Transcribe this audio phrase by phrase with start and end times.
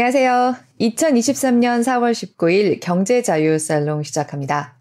[0.00, 0.54] 안녕하세요.
[0.80, 4.76] 2023년 4월 19일 경제자유살롱 시작합니다.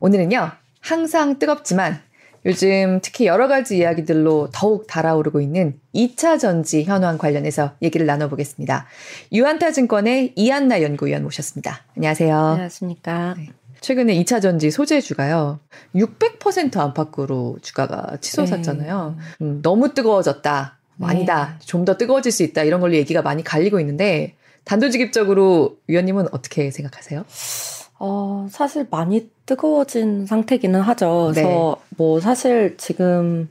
[0.00, 0.50] 오늘은요,
[0.80, 2.00] 항상 뜨겁지만
[2.44, 8.88] 요즘 특히 여러 가지 이야기들로 더욱 달아오르고 있는 2차 전지 현황 관련해서 얘기를 나눠보겠습니다.
[9.32, 11.84] 유한타 증권의 이한나 연구위원 모셨습니다.
[11.96, 12.36] 안녕하세요.
[12.36, 13.34] 안녕하십니까.
[13.38, 13.50] 네.
[13.80, 15.60] 최근에 2차 전지 소재주가요.
[15.94, 19.14] 600% 안팎으로 주가가 치솟았잖아요.
[19.16, 19.44] 네.
[19.44, 20.78] 음, 너무 뜨거워졌다.
[21.00, 21.56] 아니다.
[21.60, 21.64] 네.
[21.64, 22.64] 좀더 뜨거워질 수 있다.
[22.64, 24.34] 이런 걸로 얘기가 많이 갈리고 있는데
[24.68, 27.24] 단도직입적으로 위원님은 어떻게 생각하세요?
[27.98, 31.32] 어, 사실 많이 뜨거워진 상태기는 하죠.
[31.34, 31.42] 네.
[31.42, 33.48] 그래서 뭐 사실 지금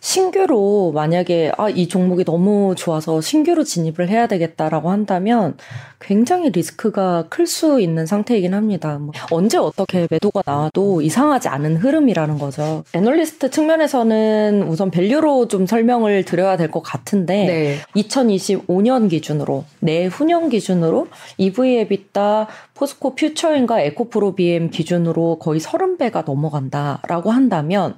[0.00, 5.56] 신규로 만약에 아, 이 종목이 너무 좋아서 신규로 진입을 해야 되겠다라고 한다면
[6.00, 8.98] 굉장히 리스크가 클 수 있는 상태이긴 합니다.
[8.98, 12.84] 뭐 언제 어떻게 매도가 나와도 이상하지 않은 흐름이라는 거죠.
[12.92, 17.78] 애널리스트 측면에서는 우선 value로 좀 설명을 드려야 될 것 같은데 네.
[17.96, 27.94] 2025년 기준으로 내후년 기준으로 EV EBITDA 포스코 퓨처엠과 에코프로 BM 기준으로 거의 30배가 넘어간다라고 한다면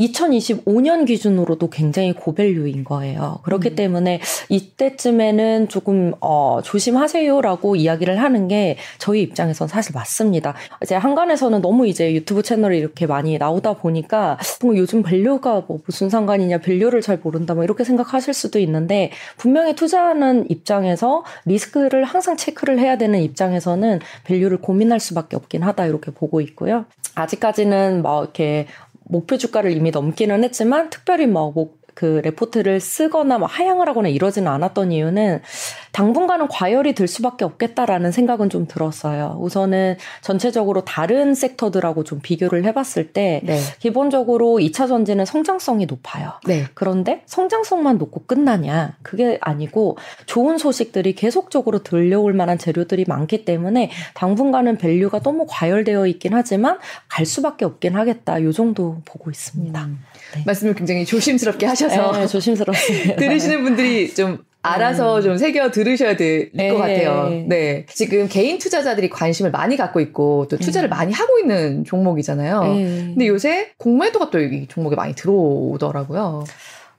[0.00, 3.38] 2025년 기준 으로도 굉장히 고value인 거예요.
[3.42, 3.74] 그렇기 음.
[3.76, 10.54] 때문에 이때쯤에는 조금 어, 조심하세요라고 이야기를 하는 게 저희 입장에선 사실 맞습니다.
[10.82, 16.08] 이제 항간에서는 너무 이제 유튜브 채널이 이렇게 많이 나오다 보니까 뭐 요즘 value가 뭐 무슨
[16.10, 22.78] 상관이냐 value를 잘 모른다 뭐 이렇게 생각하실 수도 있는데 분명히 투자하는 입장에서 리스크를 항상 체크를
[22.78, 26.84] 해야 되는 입장에서는 밸류를 고민할 수밖에 없긴 하다 이렇게 보고 있고요.
[27.14, 28.66] 아직까지는 뭐 이렇게
[29.08, 34.46] 목표 주가를 이미 넘기는 했지만 특별히 뭐 목, 그 레포트를 쓰거나 뭐 하향을 하거나 이러지는
[34.52, 35.42] 않았던 이유는
[35.90, 39.36] 당분간은 과열이 들 수밖에 없겠다라는 생각은 좀 들었어요.
[39.40, 43.58] 우선은 전체적으로 다른 섹터들하고 좀 비교를 해봤을 때 네.
[43.80, 46.34] 기본적으로 2차 전지는 성장성이 높아요.
[46.46, 46.66] 네.
[46.74, 48.94] 그런데 성장성만 놓고 끝나냐?
[49.02, 56.32] 그게 아니고 좋은 소식들이 계속적으로 들려올 만한 재료들이 많기 때문에 당분간은 value가 너무 과열되어 있긴
[56.34, 56.78] 하지만
[57.08, 58.40] 갈 수밖에 없긴 하겠다.
[58.44, 59.84] 요 정도 보고 있습니다.
[59.84, 59.98] 음.
[60.34, 60.42] 네.
[60.46, 63.16] 말씀을 굉장히 조심스럽게 하셔서 네, 조심스럽습니다.
[63.20, 65.22] 들으시는 분들이 좀 알아서 음.
[65.22, 66.68] 좀 새겨 들으셔야 될것 네.
[66.70, 67.30] 같아요.
[67.46, 67.86] 네.
[67.88, 70.96] 지금 개인 투자자들이 관심을 많이 갖고 있고 또 투자를 네.
[70.96, 72.64] 많이 하고 있는 종목이잖아요.
[72.64, 72.84] 네.
[72.84, 76.44] 근데 요새 공매도가 또 이 종목에 많이 들어오더라고요.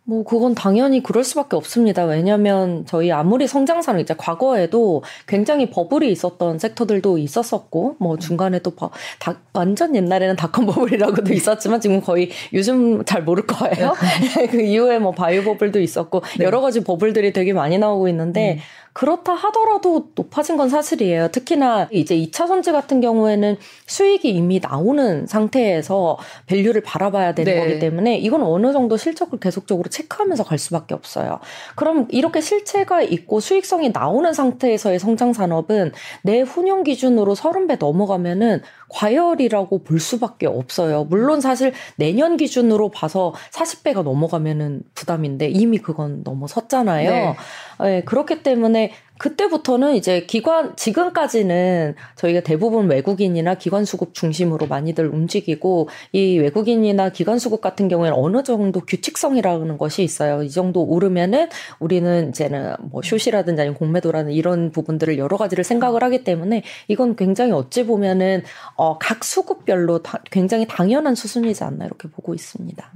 [0.10, 2.04] 뭐 그건 당연히 그럴 수밖에 없습니다.
[2.06, 8.72] 왜냐하면 저희 아무리 성장사는 이제 과거에도 굉장히 버블이 있었던 섹터들도 있었었고 뭐 중간에 또
[9.20, 13.94] 다, 완전 옛날에는 닷컴 버블이라고도 있었지만 지금 거의 요즘 잘 모를 거예요.
[14.36, 14.48] 네.
[14.50, 16.44] 그 이후에 뭐 바이오 버블도 있었고 네.
[16.44, 18.60] 여러 가지 버블들이 되게 많이 나오고 있는데 음.
[18.94, 21.30] 그렇다 하더라도 높아진 건 사실이에요.
[21.30, 26.18] 특히나 이제 2차 선지 같은 경우에는 수익이 이미 나오는 상태에서
[26.48, 27.60] 밸류를 바라봐야 되는 네.
[27.60, 31.40] 거기 때문에 이건 어느 정도 실적을 계속적으로 체크하면서 갈 수밖에 없어요.
[31.76, 35.92] 그럼 이렇게 실체가 있고 수익성이 나오는 상태에서의 성장 산업은
[36.24, 41.06] 내 후년 기준으로 30배 넘어가면은 과열이라고 볼 수밖에 없어요.
[41.06, 47.10] 물론 사실 내년 기준으로 봐서 40배가 넘어가면은 부담인데 이미 그건 넘어섰잖아요.
[47.10, 47.36] 네.
[47.82, 55.90] 네, 그렇기 때문에 그때부터는 이제 기관 지금까지는 저희가 대부분 외국인이나 기관 수급 중심으로 많이들 움직이고
[56.14, 60.42] 이 외국인이나 기관 수급 같은 경우에는 어느 정도 규칙성이라는 것이 있어요.
[60.42, 66.24] 이 정도 오르면은 우리는 이제는 뭐 쇼시라든지 아니면 공매도라는 이런 부분들을 여러 가지를 생각을 하기
[66.24, 68.44] 때문에 이건 굉장히 어찌 보면은
[68.76, 72.92] 어, 각 수급별로 다, 굉장히 당연한 수순이지 않나 이렇게 보고 있습니다.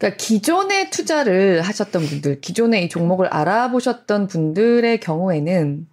[0.00, 5.86] 그러니까 기존에 투자를 하셨던 분들, 기존에 이 종목을 알아보셨던 분들의 경우에는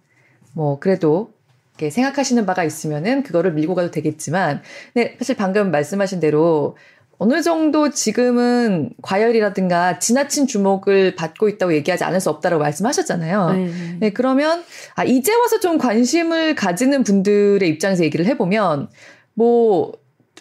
[0.54, 1.30] 뭐 그래도
[1.74, 4.62] 이렇게 생각하시는 바가 있으면은 그거를 밀고 가도 되겠지만,
[4.94, 6.76] 근데 사실 방금 말씀하신 대로
[7.18, 13.50] 어느 정도 지금은 과열이라든가 지나친 주목을 받고 있다고 얘기하지 않을 수 없다라고 말씀하셨잖아요.
[13.50, 13.72] 네.
[14.00, 14.64] 네, 그러면
[14.94, 18.88] 아 이제 와서 좀 관심을 가지는 분들의 입장에서 얘기를 해보면
[19.34, 19.92] 뭐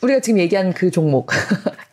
[0.02, 1.32] 우리가 지금 얘기한 그 종목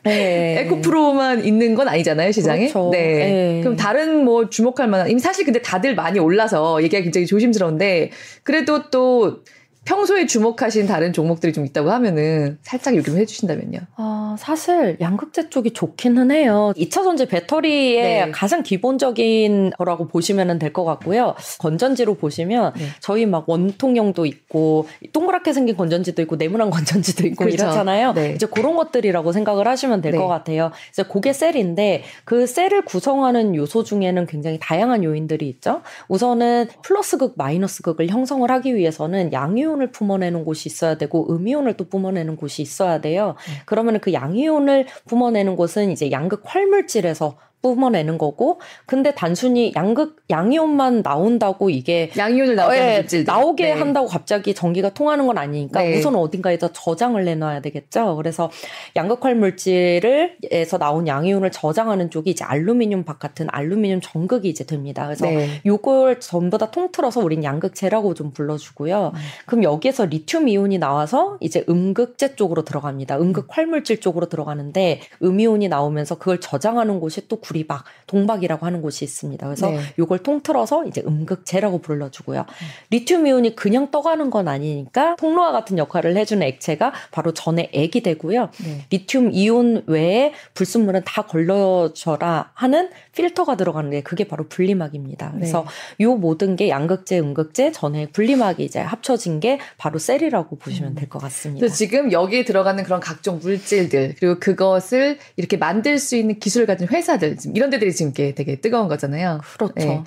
[0.03, 0.60] 네.
[0.66, 2.69] 에코프로만 있는 건 아니잖아요 시장에.
[2.69, 2.90] 그렇죠.
[2.93, 3.00] 네.
[3.00, 3.61] 네.
[3.62, 8.11] 그럼 다른 뭐 주목할 만한 이미 사실 근데 다들 많이 올라서 얘기하기 굉장히 조심스러운데
[8.43, 9.43] 그래도 또
[9.84, 13.81] 평소에 주목하신 다른 종목들이 좀 있다고 하면은 살짝 얘기 좀 해주신다면요.
[13.98, 16.72] 어, 사실 양극재 쪽이 좋기는 해요.
[16.76, 18.31] 2차 전지 배터리의 네.
[18.32, 21.34] 가장 기본적인 거라고 보시면 될 것 같고요.
[21.60, 22.86] 건전지로 보시면 네.
[23.00, 27.64] 저희 막 원통형도 있고 동그랗게 생긴 건전지도 있고 네모난 건전지도 있고 그렇죠.
[27.64, 28.12] 이렇잖아요.
[28.14, 28.32] 네.
[28.34, 30.26] 이제 그런 것들이라고 생각을 하시면 될것 네.
[30.26, 30.72] 같아요.
[30.90, 35.82] 이제 그게 셀인데 그 셀을 구성하는 요소 중에는 굉장히 다양한 요인들이 있죠.
[36.08, 42.37] 우선은 플러스극, 마이너스극을 형성을 하기 위해서는 양유 양이온을 뿜어내는 곳이 있어야 되고 음이온을 또 뿜어내는
[42.37, 43.35] 곳이 있어야 돼요.
[43.47, 43.62] 네.
[43.67, 51.70] 그러면 그 양이온을 뿜어내는 곳은 이제 양극 활물질에서 뿜어내는 거고 근데 단순히 양극 양이온만 나온다고
[51.70, 53.72] 이게 양이온을 나오게, 네, 나오게 네.
[53.72, 55.99] 한다고 갑자기 전기가 통하는 건 아니니까 네.
[55.99, 58.16] 우선 어딘가에서 저장을 내놔야 되겠죠.
[58.16, 58.50] 그래서
[58.96, 65.05] 양극활 물질을 에서 나온 양이온을 저장하는 쪽이 이제 알루미늄 박 같은 알루미늄 전극이 이제 됩니다.
[65.05, 65.62] 그래서 네.
[65.64, 69.12] 요걸 전부 다 통틀어서 우린 양극재라고 좀 불러주고요.
[69.14, 69.20] 음.
[69.46, 73.19] 그럼 여기에서 리튬 이온이 나와서 이제 음극재 쪽으로 들어갑니다.
[73.19, 78.82] 음극 활 물질 쪽으로 들어가는데 음이온이 나오면서 그걸 저장하는 곳이 또 구 리박, 동박이라고 하는
[78.82, 79.46] 곳이 있습니다.
[79.46, 79.80] 그래서 네.
[79.98, 82.40] 요걸 통틀어서 이제 음극재라고 불러주고요.
[82.40, 82.66] 음.
[82.90, 88.50] 리튬 이온이 그냥 떠가는 건 아니니까 통로와 같은 역할을 해주는 액체가 바로 전에 액이 되고요.
[88.64, 88.84] 네.
[88.90, 95.32] 리튬 이온 외에 불순물은 다 걸러져라 하는 필터가 들어가는데 그게 바로 분리막입니다.
[95.32, 95.64] 그래서
[95.98, 96.04] 네.
[96.04, 100.94] 요 모든 게 양극재, 음극재, 전해 분리막이 이제 합쳐진 게 바로 셀이라고 보시면 음.
[100.94, 101.68] 될것 같습니다.
[101.68, 107.36] 지금 여기에 들어가는 그런 각종 물질들 그리고 그것을 이렇게 만들 수 있는 기술을 가진 회사들
[107.55, 109.41] 이런 데들이 지금 되게 뜨거운 거잖아요.
[109.56, 109.75] 그렇죠.
[109.75, 110.05] 네.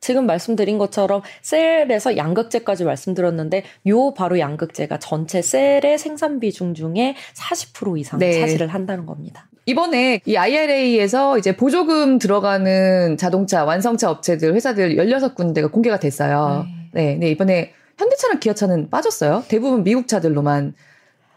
[0.00, 7.98] 지금 말씀드린 것처럼 셀에서 양극재까지 말씀드렸는데 요 바로 양극재가 전체 셀의 생산 비중 중에 40%
[7.98, 8.40] 이상 네.
[8.40, 9.48] 차지를 한다는 겁니다.
[9.66, 16.66] 이번에 이 IRA에서 이제 보조금 들어가는 자동차 완성차 업체들 회사들 16군데가 공개가 됐어요.
[16.94, 17.02] 네.
[17.04, 19.44] 네, 네 이번에 현대차랑 기아차는 빠졌어요.
[19.48, 20.74] 대부분 미국 차들로만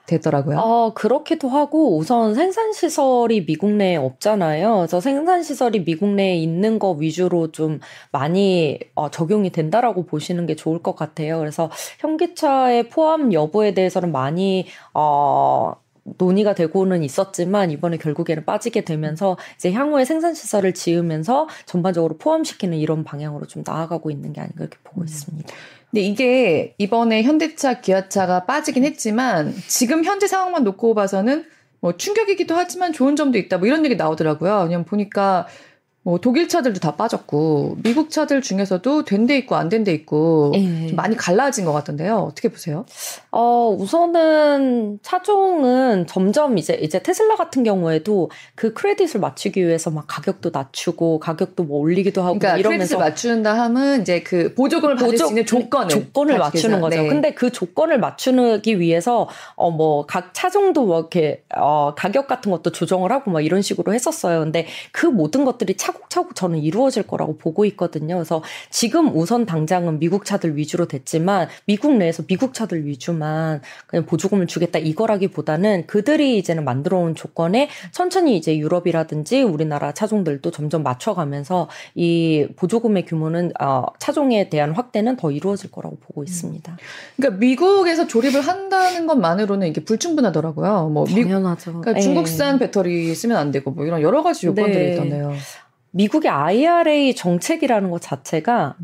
[0.06, 0.60] 됐더라고요.
[0.60, 4.78] 어, 그렇기도 하고 우선 생산 시설이 미국 내에 없잖아요.
[4.78, 7.80] 그래서 생산 시설이 미국 내에 있는 거 위주로 좀
[8.12, 11.40] 많이 어, 적용이 된다라고 보시는 게 좋을 것 같아요.
[11.40, 11.70] 그래서
[12.00, 20.04] 현기차의 포함 여부에 대해서는 많이 어 논의가 되고는 있었지만 이번에 결국에는 빠지게 되면서 이제 향후에
[20.06, 25.06] 생산 시설을 지으면서 전반적으로 포함시키는 이런 방향으로 좀 나아가고 있는 게 아닌가 이렇게 보고 음.
[25.06, 25.54] 있습니다.
[25.94, 31.46] 근데 이게 이번에 현대차, 기아차가 빠지긴 했지만 지금 현재 상황만 놓고 봐서는
[31.82, 33.60] 뭐 충격이기도 하지만 좋은 점도 있다.
[33.60, 34.64] 뭐 이런 얘기 나오더라고요.
[34.64, 35.46] 그냥 보니까
[36.06, 40.52] 뭐 독일 차들도 다 빠졌고 미국 차들 중에서도 된 데 있고 안 된 데 있고
[40.56, 40.88] 예.
[40.88, 42.18] 좀 많이 갈라진 것 같던데요.
[42.18, 42.86] 어떻게 보세요?
[43.32, 50.50] 어 우선은 차종은 점점 이제 이제 테슬라 같은 경우에도 그 크레딧을 맞추기 위해서 막 가격도
[50.54, 55.26] 낮추고 가격도 뭐 올리기도 하고 그러니까 이러면서 크레딧을 맞춘다 하면 이제 그 보조금을 받을 보조,
[55.26, 57.02] 수 있는 조건을 조건을 맞추는 거죠.
[57.02, 57.08] 네.
[57.08, 62.72] 근데 그 조건을 맞추기 위해서 어 뭐 각 차종도 뭐 이렇게 어 가격 같은 것도
[62.72, 64.42] 조정을 하고 뭐 이런 식으로 했었어요.
[64.42, 68.16] 근데 그 모든 것들이 차 차곡차곡 저는 이루어질 거라고 보고 있거든요.
[68.16, 74.48] 그래서 지금 우선 당장은 미국 차들 위주로 됐지만 미국 내에서 미국 차들 위주만 그냥 보조금을
[74.48, 82.48] 주겠다 이거라기보다는 그들이 이제는 만들어 온 조건에 천천히 이제 유럽이라든지 우리나라 차종들도 점점 맞춰가면서 이
[82.56, 86.78] 보조금의 규모는 어, 차종에 대한 확대는 더 이루어질 거라고 보고 있습니다.
[87.18, 90.90] 그러니까 미국에서 조립을 한다는 것만으로는 이게 불충분하더라고요.
[90.90, 91.72] 뭐 당연하죠.
[91.72, 92.66] 미, 그러니까 중국산 네.
[92.66, 94.94] 배터리 쓰면 안 되고 뭐 이런 여러 가지 요건들이 네.
[94.94, 95.34] 있던데요.
[95.94, 98.76] 미국의 IRA 정책이라는 것 자체가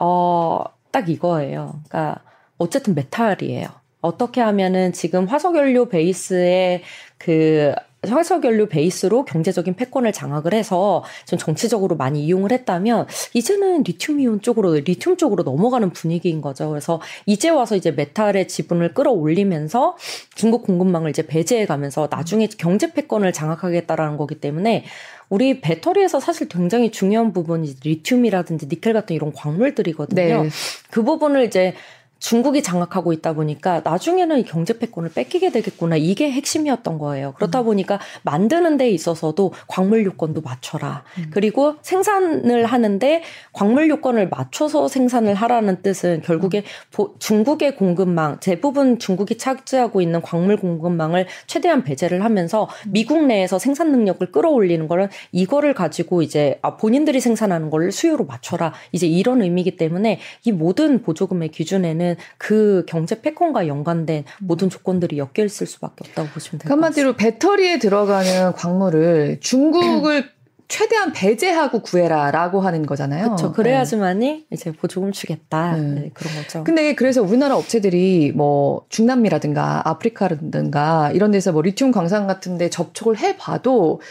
[0.00, 1.80] 어, 딱 이거예요.
[1.88, 2.20] 그러니까
[2.58, 3.68] 어쨌든 메탈이에요.
[4.00, 6.82] 어떻게 하면은 지금 화석연료 베이스의
[7.16, 7.74] 그
[8.06, 15.16] 화석연료 베이스로 경제적인 패권을 장악을 해서 좀 정치적으로 많이 이용을 했다면 이제는 리튬이온 쪽으로 리튬
[15.16, 16.68] 쪽으로 넘어가는 분위기인 거죠.
[16.68, 19.96] 그래서 이제 와서 이제 메탈의 지분을 끌어올리면서
[20.34, 24.84] 중국 공급망을 이제 배제해 가면서 나중에 경제 패권을 장악하겠다라는 거기 때문에
[25.28, 30.42] 우리 배터리에서 사실 굉장히 중요한 부분이 리튬이라든지 니켈 같은 이런 광물들이거든요.
[30.44, 30.48] 네.
[30.90, 31.74] 그 부분을 이제
[32.18, 37.34] 중국이 장악하고 있다 보니까 나중에는 경제 패권을 뺏기게 되겠구나 이게 핵심이었던 거예요.
[37.34, 37.64] 그렇다 음.
[37.66, 41.04] 보니까 만드는 데 있어서도 광물 요건도 맞춰라.
[41.18, 41.30] 음.
[41.30, 43.22] 그리고 생산을 하는데
[43.52, 46.64] 광물 요건을 맞춰서 생산을 하라는 뜻은 결국에
[46.98, 47.06] 음.
[47.18, 52.92] 중국의 공급망 대부분 중국이 차지하고 있는 광물 공급망을 최대한 배제를 하면서 음.
[52.92, 58.72] 미국 내에서 생산 능력을 끌어올리는 거는 이거를 가지고 이제 아, 본인들이 생산하는 걸 수요로 맞춰라.
[58.92, 65.18] 이제 이런 의미이기 때문에 이 모든 보조금의 기준에는 보면은 그 경제 패권과 연관된 모든 조건들이
[65.18, 70.30] 엮여 있을 수밖에 없다고 보시면 될것 한마디로 배터리에 들어가는 광물을 중국을
[70.68, 73.24] 최대한 배제하고 구해라라고 하는 거잖아요.
[73.24, 73.52] 그렇죠.
[73.52, 74.44] 그래야지만이 네.
[74.50, 75.80] 이제 보조금 주겠다 네.
[75.80, 76.62] 네, 그런 거죠.
[76.62, 84.02] 근데 그래서 우리나라 업체들이 뭐 중남미라든가 아프리카라든가 이런 데서 뭐 리튬 광산 같은데 접촉을 해봐도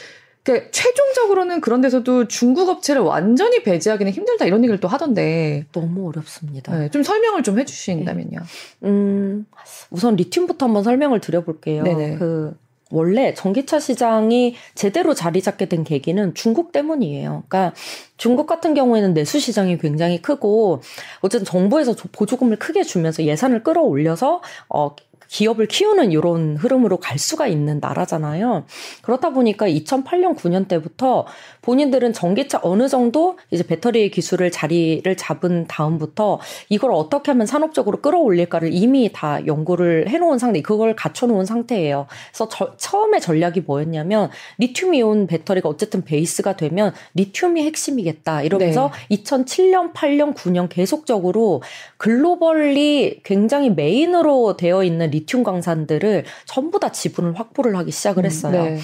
[0.48, 6.78] 그러니까 최종적으로는 그런 데서도 중국 업체를 완전히 배제하기는 힘들다 이런 얘기를 또 하던데 너무 어렵습니다.
[6.78, 8.40] 네, 좀 설명을 좀 해주신다면요.
[8.80, 8.90] 네.
[8.90, 9.46] 음,
[9.92, 11.84] 우선 리튬부터 한번 설명을 드려볼게요.
[11.84, 12.16] 네네.
[12.18, 12.56] 그
[12.90, 17.44] 원래 전기차 시장이 제대로 자리 잡게 된 계기는 중국 때문이에요.
[17.48, 17.76] 그러니까
[18.16, 20.82] 중국 같은 경우에는 내수 시장이 굉장히 크고
[21.20, 24.96] 어쨌든 정부에서 보조금을 크게 주면서 예산을 끌어올려서 어
[25.30, 28.66] 기업을 키우는 이런 흐름으로 갈 수가 있는 나라잖아요.
[29.02, 31.26] 그렇다 보니까 2008년 9년 때부터
[31.62, 38.70] 본인들은 전기차 어느 정도 이제 배터리의 기술을 자리를 잡은 다음부터 이걸 어떻게 하면 산업적으로 끌어올릴까를
[38.72, 42.08] 이미 다 연구를 해놓은 상태, 그걸 갖춰놓은 상태예요.
[42.32, 44.30] 그래서 저, 처음에 전략이 뭐였냐면
[44.60, 49.18] 리튬이온 배터리가 어쨌든 베이스가 되면 리튬이 핵심이겠다 이러면서 네.
[49.18, 51.62] 2007년, 8년, 9년 계속적으로
[51.98, 58.64] globally 굉장히 메인으로 되어 있는 리튬 광산들을 전부 다 지분을 확보를 하기 시작을 음, 했어요.
[58.64, 58.80] 음, 네.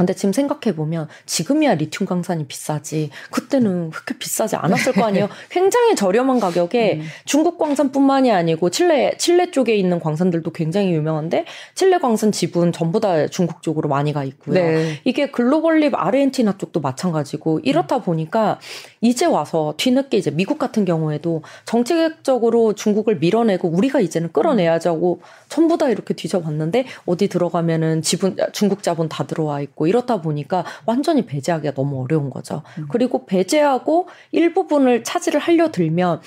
[0.00, 6.40] 근데 지금 생각해보면 지금이야 리튬 광산이 비싸지 그때는 그렇게 비싸지 않았을 거 아니에요 굉장히 저렴한
[6.40, 7.06] 가격에 음.
[7.26, 11.44] 중국 광산뿐만이 아니고 칠레 칠레 쪽에 있는 광산들도 굉장히 유명한데
[11.74, 15.00] 칠레 광산 지분 전부 다 중국 쪽으로 많이 가 있고요 네.
[15.04, 18.58] 이게 글로벌립 아르헨티나 쪽도 마찬가지고 이렇다 보니까
[19.00, 25.88] 이제 와서 뒤늦게 이제 미국 같은 경우에도 정책적으로 중국을 밀어내고 우리가 이제는 끌어내야자고 전부 다
[25.88, 32.02] 이렇게 뒤져봤는데 어디 들어가면은 지분 중국 자본 다 들어와 있고 이렇다 보니까 완전히 배제하기가 너무
[32.02, 32.62] 어려운 거죠.
[32.78, 32.86] 음.
[32.90, 36.20] 그리고 배제하고 일부분을 차지를 하려 들면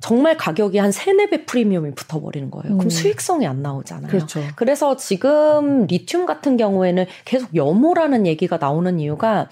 [0.00, 2.74] 정말 가격이 한 3, 4배 프리미엄이 붙어버리는 거예요.
[2.74, 2.90] 그럼 음.
[2.90, 4.08] 수익성이 안 나오잖아요.
[4.08, 4.42] 그렇죠.
[4.54, 9.48] 그래서 지금 리튬 같은 경우에는 계속 염호라는 얘기가 나오는 이유가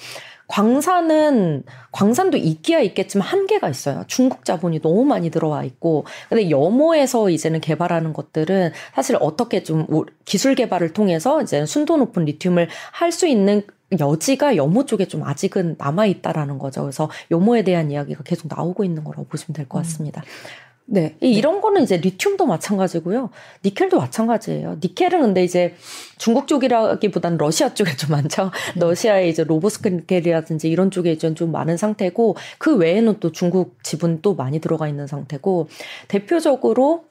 [0.48, 4.04] 광산은 광산도 있기야 있겠지만 한계가 있어요.
[4.06, 9.86] 중국 자본이 너무 많이 들어와 있고 근데 염호에서 이제는 개발하는 것들은 사실 어떻게 좀
[10.24, 13.62] 기술 개발을 통해서 이제 순도 높은 리튬을 할 수 있는
[14.00, 16.82] 여지가 염호 쪽에 좀 아직은 남아 있다라는 거죠.
[16.82, 20.22] 그래서 염호에 대한 이야기가 계속 나오고 있는 거라고 보시면 될 것 같습니다.
[20.22, 20.65] 음.
[20.88, 21.16] 네.
[21.20, 23.30] 이런 거는 이제 리튬도 마찬가지고요.
[23.64, 24.78] 니켈도 마찬가지예요.
[24.82, 25.74] 니켈은 근데 이제
[26.16, 28.44] 중국 쪽이라기보다는 러시아 쪽에 좀 많죠.
[28.44, 28.80] 음.
[28.80, 34.22] 러시아의 이제 노릴스크 니켈이라든지 이런 쪽에 이제 좀 많은 상태고 그 외에는 또 중국 지분
[34.22, 35.68] 또 많이 들어가 있는 상태고
[36.06, 37.04] 대표적으로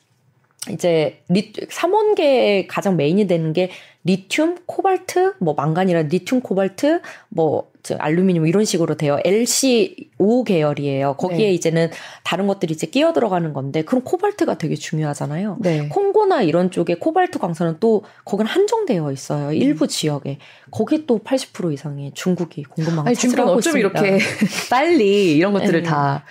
[0.72, 3.70] 이제 리, 삼원계의 가장 메인이 되는 게
[4.06, 9.20] 리튬, 코발트, 뭐 망간이라 리튬, 코발트, 뭐 알루미늄 이런 식으로 돼요.
[9.24, 11.16] LCO 계열이에요.
[11.18, 11.54] 거기에 네.
[11.54, 11.90] 이제는
[12.24, 15.58] 다른 것들이 이제 끼어 들어가는 건데 그럼 코발트가 되게 중요하잖아요.
[15.60, 15.88] 네.
[15.90, 19.52] 콩고나 이런 쪽에 코발트 광산은 또 거긴 한정되어 있어요.
[19.52, 19.88] 일부 음.
[19.88, 20.40] 지역에
[20.72, 24.00] 거기 또 80% 이상이 중국이 공급망 차지하고 어쩜 있습니다.
[24.00, 24.24] 이렇게
[24.70, 25.90] 빨리 이런 것들을 네.
[25.90, 26.26] 다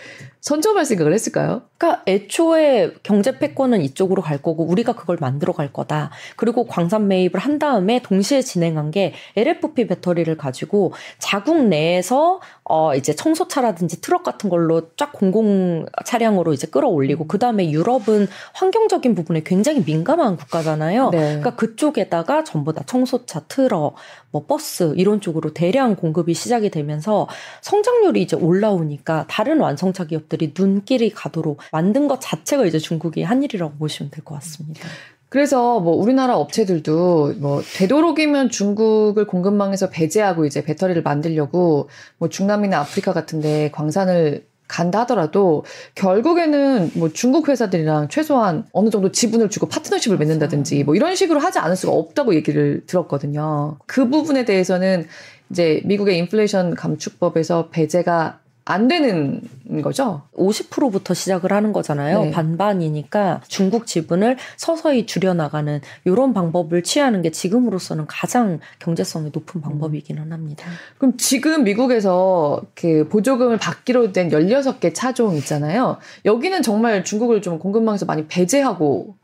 [0.44, 1.62] 선점할 생각을 했을까요?
[1.78, 6.10] 그러니까 애초에 경제 패권은 이쪽으로 갈 거고 우리가 그걸 만들어 갈 거다.
[6.36, 13.14] 그리고 광산 매입을 한다 음에 동시에 진행한 게 LFP 배터리를 가지고 자국 내에서 어 이제
[13.14, 19.82] 청소차라든지 트럭 같은 걸로 쫙 공공 차량으로 이제 끌어올리고 그 다음에 유럽은 환경적인 부분에 굉장히
[19.84, 21.10] 민감한 국가잖아요.
[21.10, 21.18] 네.
[21.18, 23.94] 그러니까 그쪽에다가 전부 다 청소차, 트럭,
[24.30, 27.28] 뭐 버스 이런 쪽으로 대량 공급이 시작이 되면서
[27.60, 33.74] 성장률이 이제 올라오니까 다른 완성차 기업들이 눈길이 가도록 만든 것 자체가 이제 중국이 한 일이라고
[33.76, 34.88] 보시면 될 것 같습니다.
[35.34, 41.88] 그래서 뭐 우리나라 업체들도 뭐 되도록이면 중국을 공급망에서 배제하고 이제 배터리를 만들려고
[42.18, 45.64] 뭐 중남미나 아프리카 같은데 광산을 간다 하더라도
[45.96, 51.58] 결국에는 뭐 중국 회사들이랑 최소한 어느 정도 지분을 주고 파트너십을 맺는다든지 뭐 이런 식으로 하지
[51.58, 53.78] 않을 수가 없다고 얘기를 들었거든요.
[53.86, 55.04] 그 부분에 대해서는
[55.50, 59.42] 이제 미국의 인플레이션 감축법에서 배제가 안 되는
[59.82, 60.22] 거죠.
[60.34, 62.24] 50%부터 시작을 하는 거잖아요.
[62.24, 62.30] 네.
[62.30, 70.66] 반반이니까 중국 지분을 서서히 줄여나가는 이런 방법을 취하는 게 지금으로서는 가장 경제성이 높은 방법이기는 합니다.
[70.96, 75.98] 그럼 지금 미국에서 그 보조금을 받기로 된 16개 차종 있잖아요.
[76.24, 79.14] 여기는 정말 중국을 좀 공급망에서 많이 배제하고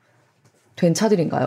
[0.77, 1.47] 된 차들인가요?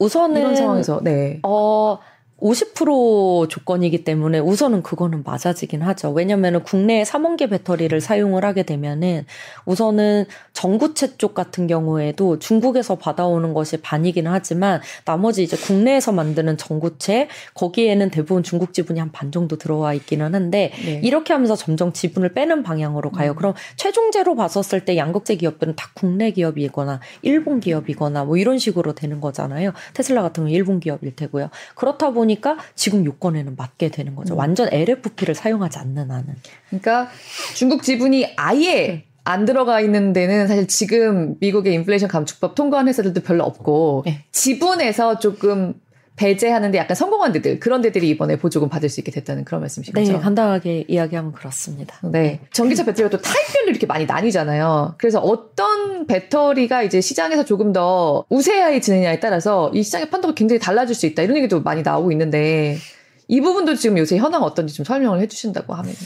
[0.00, 1.38] 우선은 이런 상황에서 네.
[1.44, 1.98] 어
[2.40, 6.10] 50% 조건이기 때문에 우선은 그거는 맞아지긴 하죠.
[6.10, 9.24] 왜냐면은 국내에 3원계 배터리를 사용을 하게 되면은
[9.64, 17.28] 우선은 전구체 쪽 같은 경우에도 중국에서 받아오는 것이 반이긴 하지만 나머지 이제 국내에서 만드는 전구체
[17.54, 21.00] 거기에는 대부분 중국 지분이 한 반 정도 들어와 있기는 한데 네.
[21.02, 23.30] 이렇게 하면서 점점 지분을 빼는 방향으로 가요.
[23.30, 23.36] 음.
[23.36, 29.20] 그럼 최종제로 봤었을 때 양극재 기업들은 다 국내 기업이거나 일본 기업이거나 뭐 이런 식으로 되는
[29.20, 29.72] 거잖아요.
[29.94, 31.48] 테슬라 같은 경우 일본 기업일 테고요.
[31.76, 34.34] 그렇다 보니 보니까 지금 요건에는 맞게 되는 거죠.
[34.34, 34.38] 음.
[34.38, 36.34] 완전 LFP를 사용하지 않는 한은.
[36.68, 37.08] 그러니까
[37.54, 39.04] 중국 지분이 아예 네.
[39.24, 44.24] 안 들어가 있는 데는 사실 지금 미국의 인플레이션 감축법 통과한 회사들도 별로 없고 네.
[44.32, 45.74] 지분에서 조금
[46.16, 50.12] 배제하는데 약간 성공한 데들 그런 데들이 이번에 보조금 받을 수 있게 됐다는 그런 말씀이신 거죠?
[50.12, 51.98] 네, 간단하게 이야기하면 그렇습니다.
[52.04, 54.94] 네, 전기차 배터리가 또 타입별로 이렇게 많이 나뉘잖아요.
[54.98, 61.06] 그래서 어떤 배터리가 이제 시장에서 조금 더 우세해지느냐에 따라서 이 시장의 판도가 굉장히 달라질 수
[61.06, 62.78] 있다 이런 얘기도 많이 나오고 있는데
[63.26, 65.96] 이 부분도 지금 요새 현황 어떤지 좀 설명을 해주신다고 하면요.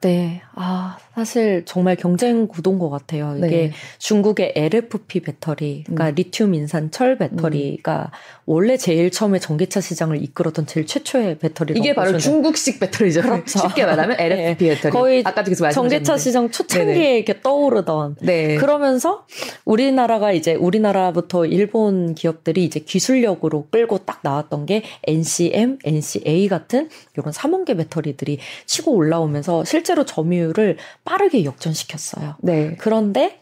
[0.00, 0.42] 네.
[0.54, 3.34] 아, 사실 정말 경쟁 구도인 것 같아요.
[3.36, 3.72] 이게 네.
[3.98, 6.14] 중국의 LFP 배터리, 그러니까 음.
[6.14, 8.42] 리튬 인산 철 배터리가 음.
[8.46, 13.22] 원래 제일 처음에 전기차 시장을 이끌었던 제일 최초의 배터리라고 이게 바로 중국식 배터리죠.
[13.22, 13.58] 그렇죠.
[13.58, 14.74] 쉽게 말하면 LFP 네.
[14.74, 14.92] 배터리.
[14.92, 17.16] 거의 아까도 계속 전기차 시장 초창기에 네네.
[17.16, 18.16] 이렇게 떠오르던.
[18.20, 18.54] 네.
[18.56, 19.26] 그러면서
[19.64, 27.32] 우리나라가 이제 우리나라부터 일본 기업들이 이제 기술력으로 끌고 딱 나왔던 게 NCM, NCA 같은 이런
[27.32, 32.36] 삼원계 배터리들이 치고 올라오면서 실제 로 점유율을 빠르게 역전시켰어요.
[32.40, 32.76] 네.
[32.78, 33.40] 그런데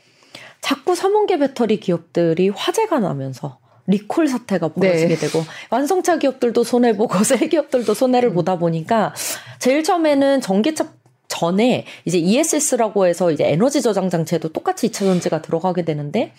[0.60, 5.16] 자꾸 삼원계 배터리 기업들이 화제가 나면서 리콜 사태가 벌어지게 네.
[5.16, 8.34] 되고 완성차 기업들도 손해 보고 새 기업들도 손해를 음.
[8.34, 9.14] 보다 보니까
[9.58, 10.88] 제일 처음에는 전기차
[11.28, 16.32] 전에 이제 ESS라고 해서 이제 에너지 저장 장치에도 똑같이 2차 전지가 들어가게 되는데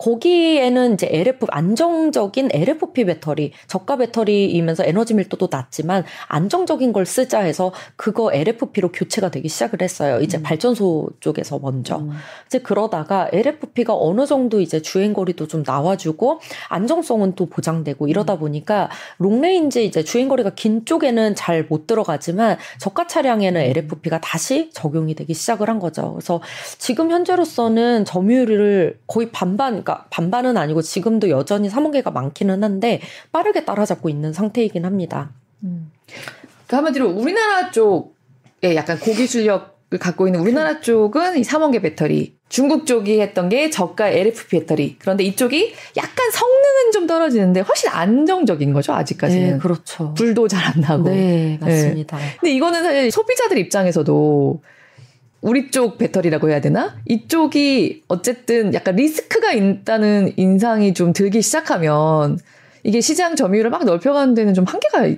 [0.00, 7.72] 거기에는 이제 LF 안정적인 LFP 배터리 저가 배터리이면서 에너지 밀도도 낮지만 안정적인 걸 쓰자 해서
[7.96, 10.20] 그거 LFP로 교체가 되기 시작을 했어요.
[10.20, 10.42] 이제 음.
[10.42, 11.98] 발전소 쪽에서 먼저.
[11.98, 12.12] 음.
[12.46, 18.38] 이제 그러다가 LFP가 어느 정도 이제 주행 거리도 좀 나와주고 안정성은 또 보장되고 이러다 음.
[18.38, 18.88] 보니까
[19.18, 24.20] 롱레인지 이제 주행 거리가 긴 쪽에는 잘 못 들어가지만 저가 차량에는 LFP가 음.
[24.22, 26.14] 다시 적용이 되기 시작을 한 거죠.
[26.14, 26.40] 그래서
[26.78, 33.00] 지금 현재로서는 점유율을 거의 반반 그러니까 반반은 아니고 지금도 여전히 사문계가 많기는 한데
[33.32, 35.30] 빠르게 따라잡고 있는 상태이긴 합니다.
[35.64, 35.90] 음.
[36.66, 43.20] 그 한마디로 우리나라 쪽에 약간 고기술력을 갖고 있는 우리나라 쪽은 이 삼원계 배터리, 중국 쪽이
[43.20, 44.96] 했던 게 저가 LFP 배터리.
[44.98, 49.50] 그런데 이쪽이 약간 성능은 좀 떨어지는데 훨씬 안정적인 거죠, 아직까지는.
[49.52, 50.14] 네, 그렇죠.
[50.14, 51.10] 불도 잘 안 나고.
[51.10, 52.16] 네, 맞습니다.
[52.16, 52.24] 네.
[52.40, 54.62] 근데 이거는 사실 소비자들 입장에서도
[55.40, 56.96] 우리 쪽 배터리라고 해야 되나?
[57.06, 62.38] 이쪽이 어쨌든 약간 리스크가 있다는 인상이 좀 들기 시작하면
[62.82, 65.08] 이게 시장 점유율을 막 넓혀가는 데는 좀 한계가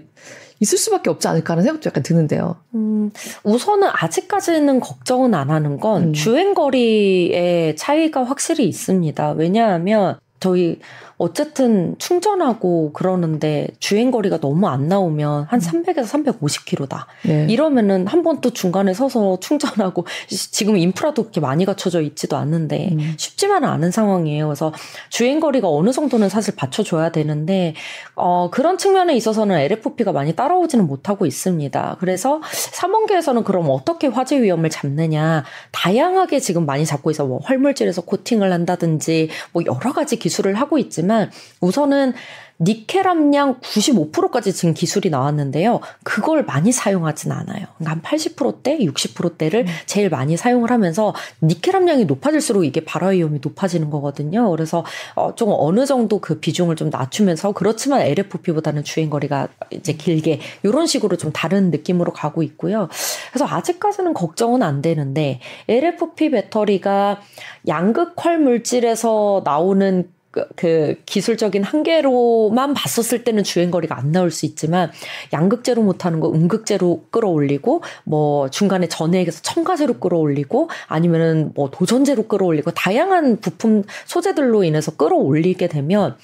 [0.61, 2.57] 있을 수밖에 없지 않을까 하는 생각도 약간 드는데요.
[2.75, 3.11] 음,
[3.43, 6.13] 우선은 아직까지는 걱정은 안 하는 건 음.
[6.13, 9.33] 주행거리의 차이가 확실히 있습니다.
[9.33, 10.79] 왜냐하면 저희
[11.23, 16.25] 어쨌든 충전하고 그러는데 주행 거리가 너무 안 나오면 한 300에서 음.
[16.25, 17.07] 350km다.
[17.25, 17.47] 네.
[17.49, 23.15] 이러면은 한 번 또 중간에 서서 충전하고 지금 인프라도 그렇게 많이 갖춰져 있지도 않는데 음.
[23.17, 24.47] 쉽지만은 않은 상황이에요.
[24.47, 24.73] 그래서
[25.11, 27.75] 주행 거리가 어느 정도는 사실 받쳐줘야 되는데
[28.17, 31.97] 어 그런 측면에 있어서는 LFP가 많이 따라오지는 못하고 있습니다.
[32.01, 38.53] 그래서 삼원계에서는 그럼 어떻게 화재 위험을 잡느냐 다양하게 지금 많이 잡고 있어 뭐 활물질에서 코팅을
[38.53, 42.15] 한다든지 뭐 여러 가지 기술을 하고 있지만 있지만 우선은
[42.61, 45.81] 니켈 함량 95%까지 지금 기술이 나왔는데요.
[46.05, 47.67] 그걸 많이 사용하진 않아요.
[47.77, 49.67] 그러니까 한 80%대, 60%대를 음.
[49.87, 54.49] 제일 많이 사용을 하면서 니켈 함량이 높아질수록 이게 발화 위험이 높아지는 거거든요.
[54.51, 54.85] 그래서
[55.17, 60.87] 어, 좀 어느 정도 그 비중을 좀 낮추면서 그렇지만 LFP보다는 주행 거리가 이제 길게 이런
[60.87, 62.89] 식으로 좀 다른 느낌으로 가고 있고요.
[63.33, 67.21] 그래서 아직까지는 걱정은 안 되는데 LFP 배터리가
[67.67, 74.91] 양극 활 물질에서 나오는 그, 그 기술적인 한계로만 봤었을 때는 주행거리가 안 나올 수 있지만
[75.33, 83.41] 양극재로 못하는 거 음극재로 끌어올리고 뭐 중간에 전해에서 첨가재로 끌어올리고 아니면은 뭐 도전재로 끌어올리고 다양한
[83.41, 86.17] 부품 소재들로 인해서 끌어올리게 되면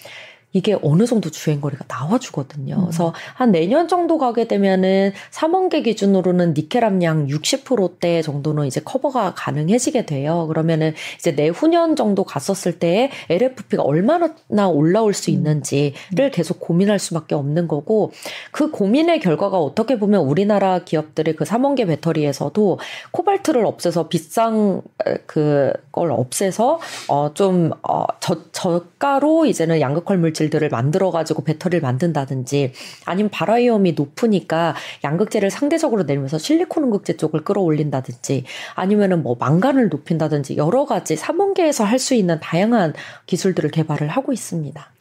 [0.52, 2.76] 이게 어느 정도 주행거리가 나와주거든요.
[2.76, 2.80] 음.
[2.84, 10.06] 그래서 한 내년 정도 가게 되면은 3원계 기준으로는 니켈 함량 60%대 정도는 이제 커버가 가능해지게
[10.06, 10.46] 돼요.
[10.48, 14.34] 그러면은 이제 내후년 정도 갔었을 때 LFP가 얼마나
[14.68, 15.34] 올라올 수 음.
[15.34, 16.30] 있는지를 음.
[16.32, 18.12] 계속 고민할 수밖에 없는 거고
[18.50, 22.78] 그 고민의 결과가 어떻게 보면 우리나라 기업들의 그 3원계 배터리에서도
[23.10, 24.80] 코발트를 없애서 비싼
[25.26, 28.04] 그걸 없애서 어좀 어
[28.52, 32.72] 저가로 이제는 양극화 물질 물질들을 만들어 가지고 배터리를 만든다든지
[33.04, 34.74] 아니면 발화위험이 높으니까
[35.04, 41.98] 양극재를 상대적으로 내리면서 실리콘 음극재 쪽을 끌어올린다든지 아니면은 뭐 망간을 높인다든지 여러 가지 삼원계에서 할
[41.98, 42.94] 수 있는 다양한
[43.26, 44.92] 기술들을 개발을 하고 있습니다.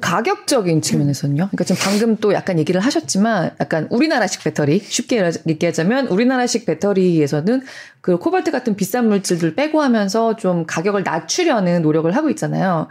[0.00, 1.48] 가격적인 측면에서는요.
[1.48, 7.62] 그러니까 지금 방금 또 약간 얘기를 하셨지만 약간 우리나라식 배터리 쉽게 얘기하자면 우리나라식 배터리에서는
[8.00, 12.86] 그 코발트 같은 비싼 물질들 빼고 하면서 좀 가격을 낮추려는 노력을 하고 있잖아요.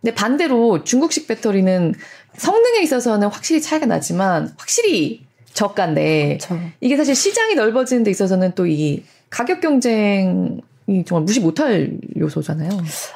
[0.00, 1.94] 근데 반대로 중국식 배터리는
[2.36, 6.60] 성능에 있어서는 확실히 차이가 나지만 확실히 저가인데 그렇죠.
[6.80, 12.70] 이게 사실 시장이 넓어지는 데 있어서는 또 이 가격 경쟁 이 정말 무시 못할 요소잖아요.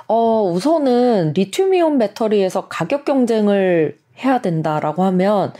[0.08, 5.54] 어, 우선은 리튬이온 배터리에서 가격 경쟁을 해야 된다라고 하면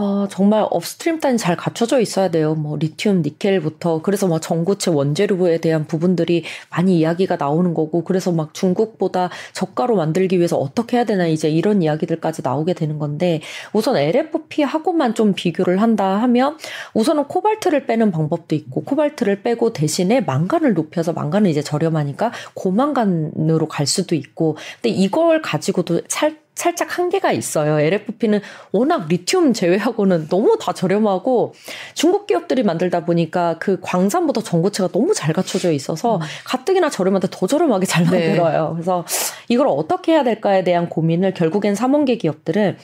[0.00, 2.54] 어, 정말 upstream 단이 잘 갖춰져 있어야 돼요.
[2.54, 8.54] 뭐 리튬, 니켈부터 그래서 막 전구체 원재료에 대한 부분들이 많이 이야기가 나오는 거고 그래서 막
[8.54, 13.40] 중국보다 저가로 만들기 위해서 어떻게 해야 되나 이제 이런 이야기들까지 나오게 되는 건데
[13.72, 16.58] 우선 LFP하고만 좀 비교를 한다 하면
[16.94, 23.84] 우선은 코발트를 빼는 방법도 있고 코발트를 빼고 대신에 망간을 높여서 망간은 이제 저렴하니까 고망간으로 갈
[23.86, 27.78] 수도 있고 근데 이걸 가지고도 살 살짝 한계가 있어요.
[27.78, 28.40] LFP는
[28.72, 31.54] 워낙 리튬 제외하고는 너무 다 저렴하고
[31.94, 36.20] 중국 기업들이 만들다 보니까 그 광산보다 전고체가 너무 잘 갖춰져 있어서 음.
[36.44, 38.10] 가뜩이나 저렴한데 더 저렴하게 잘 네.
[38.10, 38.68] 만들어요.
[38.70, 38.72] 네.
[38.74, 39.04] 그래서
[39.48, 42.76] 이걸 어떻게 해야 될까에 대한 고민을 결국엔 삼원계 기업들은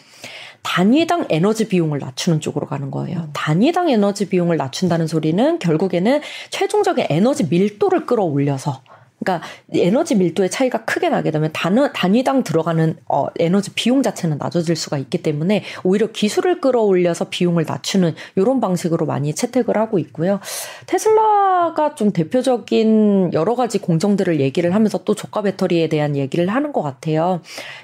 [0.63, 3.19] 단위당 에너지 비용을 낮추는 쪽으로 가는 거예요.
[3.19, 3.31] 음.
[3.33, 8.83] 단위당 에너지 비용을 낮춘다는 소리는 결국에는 최종적인 에너지 밀도를 끌어올려서
[9.25, 9.41] 그러니까
[9.73, 14.99] 에너지 밀도의 차이가 크게 나게 되면 단, 단위당 들어가는 어, 에너지 비용 자체는 낮아질 수가
[14.99, 20.41] 있기 때문에 오히려 기술을 끌어올려서 비용을 낮추는 이런 방식으로 많이 채택을 하고 있고요.
[20.87, 26.83] 테슬라가 좀 대표적인 여러 가지 공정들을 얘기를 하면서 또 저가 배터리에 대한 얘기를 하는 것
[26.83, 27.41] 같아요.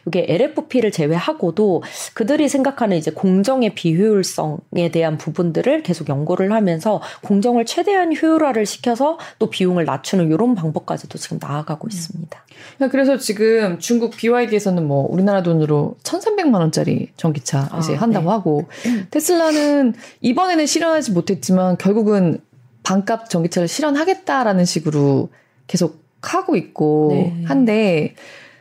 [0.07, 1.83] 이게 LFP를 제외하고도
[2.15, 9.49] 그들이 생각하는 이제 공정의 비효율성에 대한 부분들을 계속 연구를 하면서 공정을 최대한 효율화를 시켜서 또
[9.49, 11.91] 비용을 낮추는 이런 방법까지도 지금 나아가고 음.
[11.91, 12.45] 있습니다.
[12.77, 18.31] 그러니까 그래서 지금 중국 BYD에서는 뭐 우리나라 돈으로 1,300만 원짜리 전기차 아, 이제 한다고 네.
[18.31, 18.69] 하고
[19.11, 22.39] 테슬라는 이번에는 실현하지 못했지만 결국은
[22.83, 25.29] 반값 전기차를 실현하겠다라는 식으로
[25.67, 27.45] 계속 하고 있고 네.
[27.47, 28.15] 한데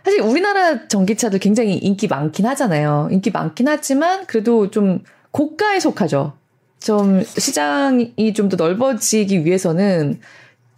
[0.03, 3.10] 사실 우리나라 전기차도 굉장히 인기 많긴 하잖아요.
[3.12, 6.34] 인기 많긴 하지만 그래도 좀 고가에 속하죠.
[6.79, 10.19] 좀 시장이 좀 더 넓어지기 위해서는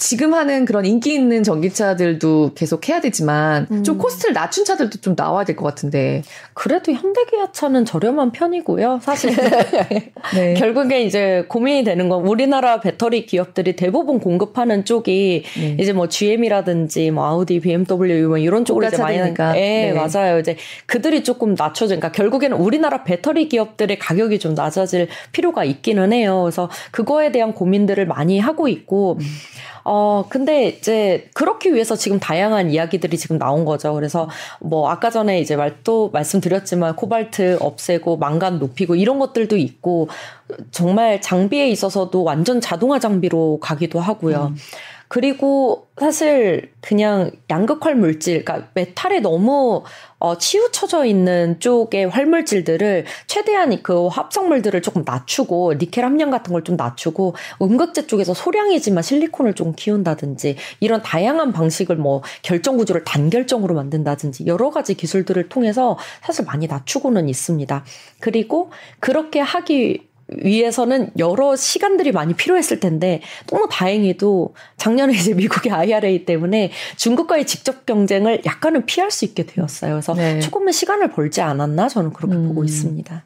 [0.02, 3.84] 지금 하는 그런 인기 있는 전기차들도 계속 해야 되지만 음.
[3.84, 6.24] 좀 코스트를 낮춘 차들도 좀 나와야 될 것 같은데
[6.56, 9.00] 그래도 현대기아차는 저렴한 편이고요.
[9.04, 9.30] 사실
[10.34, 10.56] 네.
[10.56, 15.78] 결국에 이제 고민이 되는 건 우리나라 배터리 기업들이 대부분 공급하는 쪽이 네.
[15.80, 20.40] 이제 뭐 GM이라든지 뭐 아우디, BMW 뭐 이런 쪽으로 이제 많이 하니까 네, 네, 맞아요.
[20.40, 26.42] 이제 그들이 조금 낮춰져 그러니까 결국에는 우리나라 배터리 기업들의 가격이 좀 낮아질 필요가 있기는 해요.
[26.42, 29.26] 그래서 그거에 대한 고민들을 많이 하고 있고 음.
[29.84, 33.94] 어, 근데 이제 그렇기 위해서 지금 다양한 이야기들이 지금 나온 거죠.
[33.94, 40.10] 그래서 뭐 아까 전에 이제 말도 말씀드렸지만 코발트 없애고 망간 높이고 이런 것들도 있고
[40.72, 44.54] 정말 장비에 있어서도 완전 자동화 장비로 가기도 하고요.
[44.54, 44.58] 음.
[45.12, 49.84] 그리고 사실 그냥 양극활 물질, 그러니까 메탈에 너무
[50.20, 56.78] 어, 치우쳐져 있는 쪽의 활물질들을 최대한 그 합성물들을 조금 낮추고 니켈 함량 같은 걸 좀
[56.78, 64.46] 낮추고 음극재 쪽에서 소량이지만 실리콘을 좀 키운다든지 이런 다양한 방식을 뭐 결정 구조를 단결정으로 만든다든지
[64.46, 67.84] 여러 가지 기술들을 통해서 사실 많이 낮추고는 있습니다.
[68.22, 68.72] 그리고
[69.02, 76.72] 그렇게 하기 위해서는 여러 시간들이 많이 필요했을 텐데 너무 다행히도 작년에 이제 미국의 IRA 때문에
[76.98, 79.94] 중국과의 직접 경쟁을 약간은 피할 수 있게 되었어요.
[79.94, 80.40] 그래서 네.
[80.40, 82.48] 조금은 시간을 벌지 않았나 저는 그렇게 음.
[82.48, 83.26] 보고 있습니다.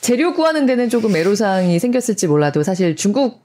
[0.00, 3.42] 재료 구하는 데는 조금 애로사항이 생겼을지 몰라도 사실 중국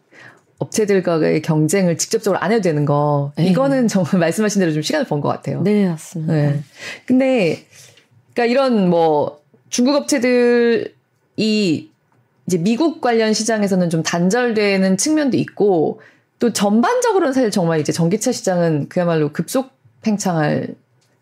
[0.57, 3.45] 업체들과의 경쟁을 직접적으로 안 해도 되는 거 네.
[3.47, 5.62] 이거는 정말 말씀하신 대로 좀 시간을 번 것 같아요.
[5.62, 6.33] 네 맞습니다.
[6.33, 6.59] 네.
[7.05, 7.65] 근데
[8.33, 11.88] 그러니까 이런 뭐 중국 업체들이
[12.49, 16.01] 이제 미국 관련 시장에서는 좀 단절되는 측면도 있고
[16.39, 19.69] 또 전반적으로는 사실 정말 이제 전기차 시장은 그야말로 급속
[20.01, 20.69] 팽창할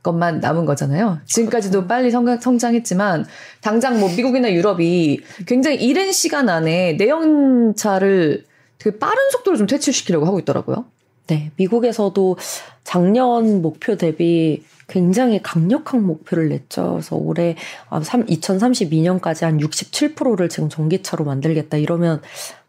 [0.04, 1.20] 것만 남은 거잖아요.
[1.26, 1.88] 지금까지도 그렇죠.
[1.90, 3.26] 빨리 성장, 성장 했지만
[3.60, 8.46] 당장 뭐 미국이나 유럽이 굉장히 이른 시간 안에 내연차를
[8.78, 10.86] 되게 빠른 속도로 좀 퇴출시키려고 하고 있더라고요.
[11.28, 12.38] 네, 미국에서도
[12.84, 16.92] 작년 목표 대비 굉장히 강력한 목표를 냈죠.
[16.94, 17.56] 그래서 올해
[17.90, 22.22] 2032년까지 아, 한 67%를 지금 전기차로 만들겠다 이러면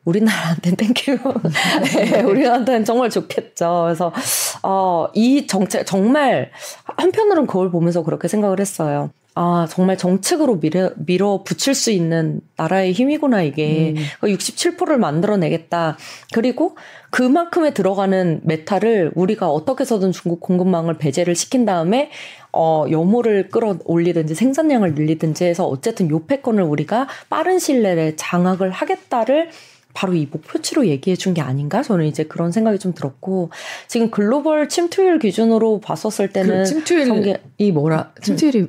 [0.05, 1.19] 우리나라한테는 thank you.
[1.95, 3.83] 네, 우리나라한테는 정말 좋겠죠.
[3.85, 4.13] 그래서,
[4.63, 6.51] 어, 이 정책, 정말,
[6.85, 9.11] 한편으로는 그걸 보면서 그렇게 생각을 했어요.
[9.35, 13.95] 아, 정말 정책으로 밀어, 밀어 붙일 수 있는 나라의 힘이구나, 이게.
[13.97, 14.03] 음.
[14.29, 15.97] 67%를 만들어내겠다.
[16.33, 16.77] 그리고
[17.11, 22.11] 그만큼에 들어가는 메탈을 우리가 어떻게 해서든 중국 공급망을 배제를 시킨 다음에
[22.53, 29.51] 어, 염호를 끌어올리든지 생산량을 늘리든지 해서 어쨌든 요 패권을 우리가 빠른 시일 내에 장악을 하겠다를
[29.95, 31.83] 바로 이 목표치로 얘기해 준 게 아닌가?
[31.83, 33.51] 저는 이제 그런 생각이 좀 들었고
[33.87, 38.67] 지금 글로벌 침투율 기준으로 봤었을 때는 그 침투율이 뭐라 침투율이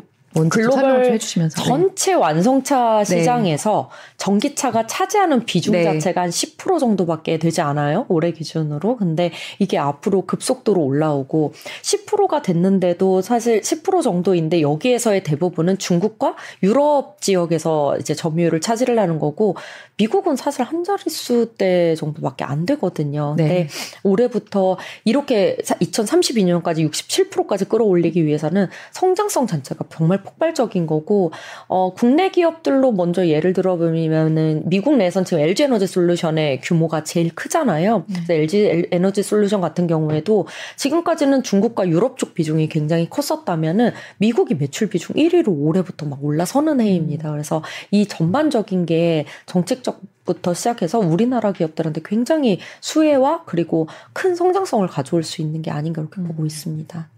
[0.50, 1.63] 글로벌 해주시면서.
[1.63, 3.20] 전체 완성차 네.
[3.20, 4.13] 시장에서 네.
[4.18, 5.84] 전기차가 차지하는 비중 네.
[5.84, 8.06] 자체가 한 10% 정도밖에 되지 않아요.
[8.10, 8.98] 올해 기준으로.
[8.98, 17.98] 근데 이게 앞으로 급속도로 올라오고 10%가 됐는데도 사실 10% 정도인데 여기에서의 대부분은 중국과 유럽 지역에서
[18.00, 19.56] 이제 점유율을 차지하는 거고
[20.00, 23.36] 미국은 사실 한 자릿수 대 정도밖에 안 되거든요.
[23.38, 23.48] 네.
[23.48, 23.68] 근데
[24.04, 31.32] 올해부터 이렇게 2032년까지 67%까지 끌어올리기 위해서는 성장성 자체가 정말 폭발적인 거고
[31.68, 37.36] 어 국내 기업들로 먼저 예를 들어 보면은 미국 내에선 지금 LG 에너지 솔루션의 규모가 제일
[37.36, 38.06] 크잖아요.
[38.10, 38.26] 음.
[38.30, 45.18] LG 에너지 솔루션 같은 경우에도 지금까지는 중국과 유럽 쪽 비중이 굉장히 컸었다면은 미국이 매출 비중
[45.18, 47.30] 1위로 올해부터 막 올라서는 해입니다.
[47.30, 47.34] 음.
[47.34, 49.88] 그래서 이 전반적인 게 정책적
[50.25, 56.21] 부터 시작해서 우리나라 기업들한테 굉장히 수혜와 그리고 큰 성장성을 가져올 수 있는 게 아닌가 이렇게
[56.21, 56.28] 음.
[56.28, 57.10] 보고 있습니다.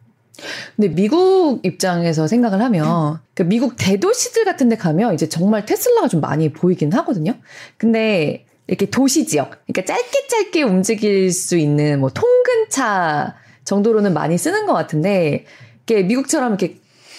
[0.75, 6.21] 근데 미국 입장에서 생각을 하면 그 미국 대도시들 같은 데 가면 이제 정말 테슬라가 좀
[6.21, 7.33] 많이 보이긴 하거든요.
[7.77, 14.65] 근데 이렇게 도시 지역, 그러니까 짧게 짧게 움직일 수 있는 뭐 통근차 정도로는 많이 쓰는
[14.65, 15.45] 것 같은데
[15.83, 16.77] 이게 미국처럼 이렇게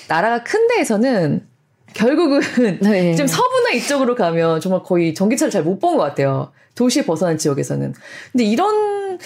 [0.08, 1.46] 나라가 큰 데에서는
[1.94, 2.40] 결국은
[2.80, 3.14] 네.
[3.14, 6.52] 좀 서부나 이쪽으로 가면 정말 거의 전기차를 잘 못 본 것 같아요.
[6.74, 7.94] 도시에 벗어난 지역에서는.
[8.32, 9.18] 근데 이런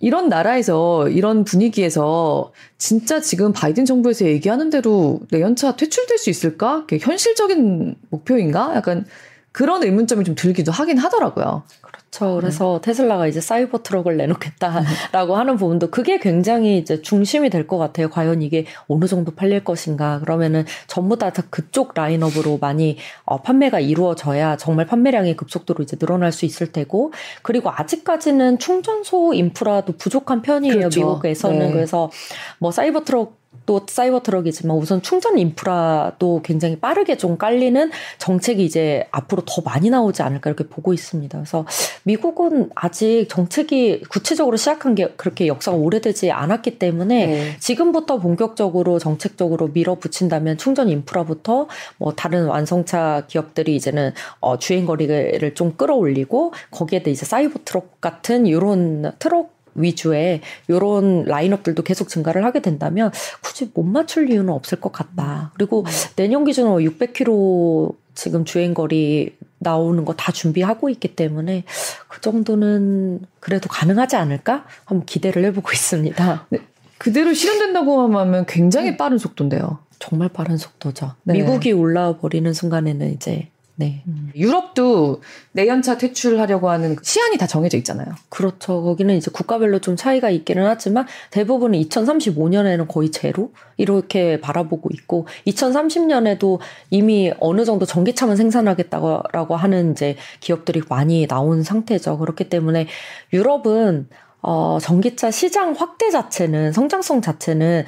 [0.00, 6.86] 이런 나라에서 이런 분위기에서 진짜 지금 바이든 정부에서 얘기하는 대로 내연차 퇴출될 수 있을까?
[7.00, 8.72] 현실적인 목표인가?
[8.76, 9.04] 약간
[9.52, 11.62] 그런 의문점이 좀 들기도 하긴 하더라고요.
[11.80, 12.36] 그렇죠.
[12.36, 12.86] 그래서 네.
[12.90, 18.08] 테슬라가 이제 사이버 트럭을 내놓겠다라고 하는 부분도 그게 굉장히 이제 중심이 될 것 같아요.
[18.08, 20.20] 과연 이게 어느 정도 팔릴 것인가.
[20.20, 26.46] 그러면은 전부 다 그쪽 라인업으로 많이 어, 판매가 이루어져야 정말 판매량이 급속도로 이제 늘어날 수
[26.46, 30.76] 있을 테고 그리고 아직까지는 충전소 인프라도 부족한 편이에요.
[30.78, 31.00] 그렇죠.
[31.00, 31.72] 미국에서는 네.
[31.72, 32.10] 그래서
[32.58, 33.37] 뭐 사이버 트럭
[33.68, 39.90] 또 사이버 트럭이지만 우선 충전 인프라도 굉장히 빠르게 좀 깔리는 정책이 이제 앞으로 더 많이
[39.90, 41.36] 나오지 않을까 이렇게 보고 있습니다.
[41.36, 41.66] 그래서
[42.04, 47.56] 미국은 아직 정책이 구체적으로 시작한 게 그렇게 역사가 오래되지 않았기 때문에 네.
[47.58, 55.74] 지금부터 본격적으로 정책적으로 밀어붙인다면 충전 인프라부터 뭐 다른 완성차 기업들이 이제는 어 주행 거리를 좀
[55.76, 62.60] 끌어올리고 거기에 대 이제 사이버 트럭 같은 이런 트럭 위주의 요런 라인업들도 계속 증가를 하게
[62.60, 63.10] 된다면
[63.40, 65.52] 굳이 못 맞출 이유는 없을 것 같다.
[65.54, 65.84] 그리고
[66.16, 71.64] 내년 기준으로 600km 지금 주행거리 나오는 거 다 준비하고 있기 때문에
[72.08, 74.66] 그 정도는 그래도 가능하지 않을까?
[74.84, 76.46] 한번 기대를 해보고 있습니다.
[76.50, 76.58] 네,
[76.98, 79.78] 그대로 실현된다고 하면 굉장히 빠른 속도인데요.
[79.98, 81.14] 정말 빠른 속도죠.
[81.24, 81.34] 네.
[81.34, 83.48] 미국이 올라와 버리는 순간에는 이제
[83.80, 84.02] 네.
[84.08, 84.32] 음.
[84.34, 88.08] 유럽도 내연차 퇴출하려고 하는 시한이 다 정해져 있잖아요.
[88.28, 88.82] 그렇죠.
[88.82, 96.58] 거기는 이제 국가별로 좀 차이가 있기는 하지만 대부분은 2035년에는 거의 제로 이렇게 바라보고 있고 2030년에도
[96.90, 102.18] 이미 어느 정도 전기차만 생산하겠다고 하는 이제 기업들이 많이 나온 상태죠.
[102.18, 102.88] 그렇기 때문에
[103.32, 104.08] 유럽은
[104.40, 107.84] 어, 전기차 시장 확대 자체는 성장성 자체는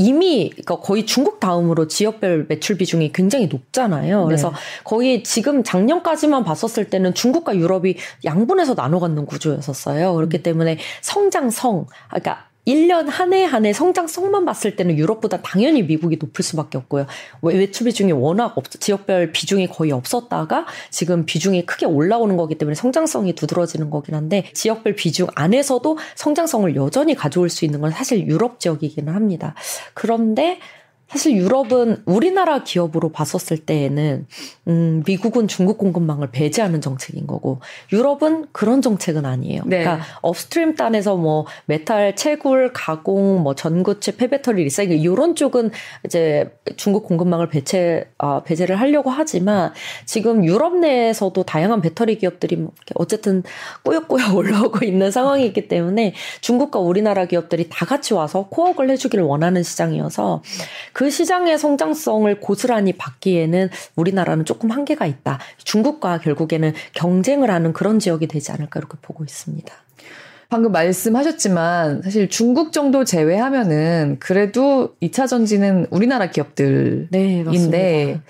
[0.00, 4.24] 이미 그러니까 거의 중국 다음으로 지역별 매출 비중이 굉장히 높잖아요.
[4.24, 4.54] 그래서 네.
[4.82, 10.14] 거의 지금 작년까지만 봤었을 때는 중국과 유럽이 양분해서 나눠 갖는 구조였었어요.
[10.14, 10.42] 그렇기 음.
[10.42, 16.44] 때문에 성장성, 그러니까 1년 한 해 한 해 성장성만 봤을 때는 유럽보다 당연히 미국이 높을
[16.44, 17.06] 수밖에 없고요.
[17.42, 23.34] 외출 비중이 워낙 없, 지역별 비중이 거의 없었다가 지금 비중이 크게 올라오는 거기 때문에 성장성이
[23.34, 29.12] 두드러지는 거긴 한데 지역별 비중 안에서도 성장성을 여전히 가져올 수 있는 건 사실 유럽 지역이기는
[29.12, 29.54] 합니다.
[29.94, 30.58] 그런데
[31.10, 34.26] 사실 유럽은 우리나라 기업으로 봤었을 때에는
[34.68, 37.58] 음, 미국은 중국 공급망을 배제하는 정책인 거고
[37.92, 39.62] 유럽은 그런 정책은 아니에요.
[39.66, 39.80] 네.
[39.82, 45.72] 그러니까 upstream 단에서 뭐 메탈 채굴 가공 뭐 전구체 폐배터리 recycle 이런 쪽은
[46.04, 49.72] 이제 중국 공급망을 배제 어, 배제를 하려고 하지만
[50.06, 53.42] 지금 유럽 내에서도 다양한 배터리 기업들이 뭐 어쨌든
[53.82, 60.42] 꾸역꾸역 올라오고 있는 상황이기 때문에 중국과 우리나라 기업들이 다 같이 와서 코업을 해주기를 원하는 시장이어서
[61.00, 65.38] 그 시장의 성장성을 고스란히 받기에는 우리나라는 조금 한계가 있다.
[65.64, 69.72] 중국과 결국에는 경쟁을 하는 그런 지역이 되지 않을까 이렇게 보고 있습니다.
[70.50, 77.08] 방금 말씀하셨지만 사실 중국 정도 제외하면은 그래도 2차 전지는 우리나라 기업들인데
[77.70, 78.20] 네,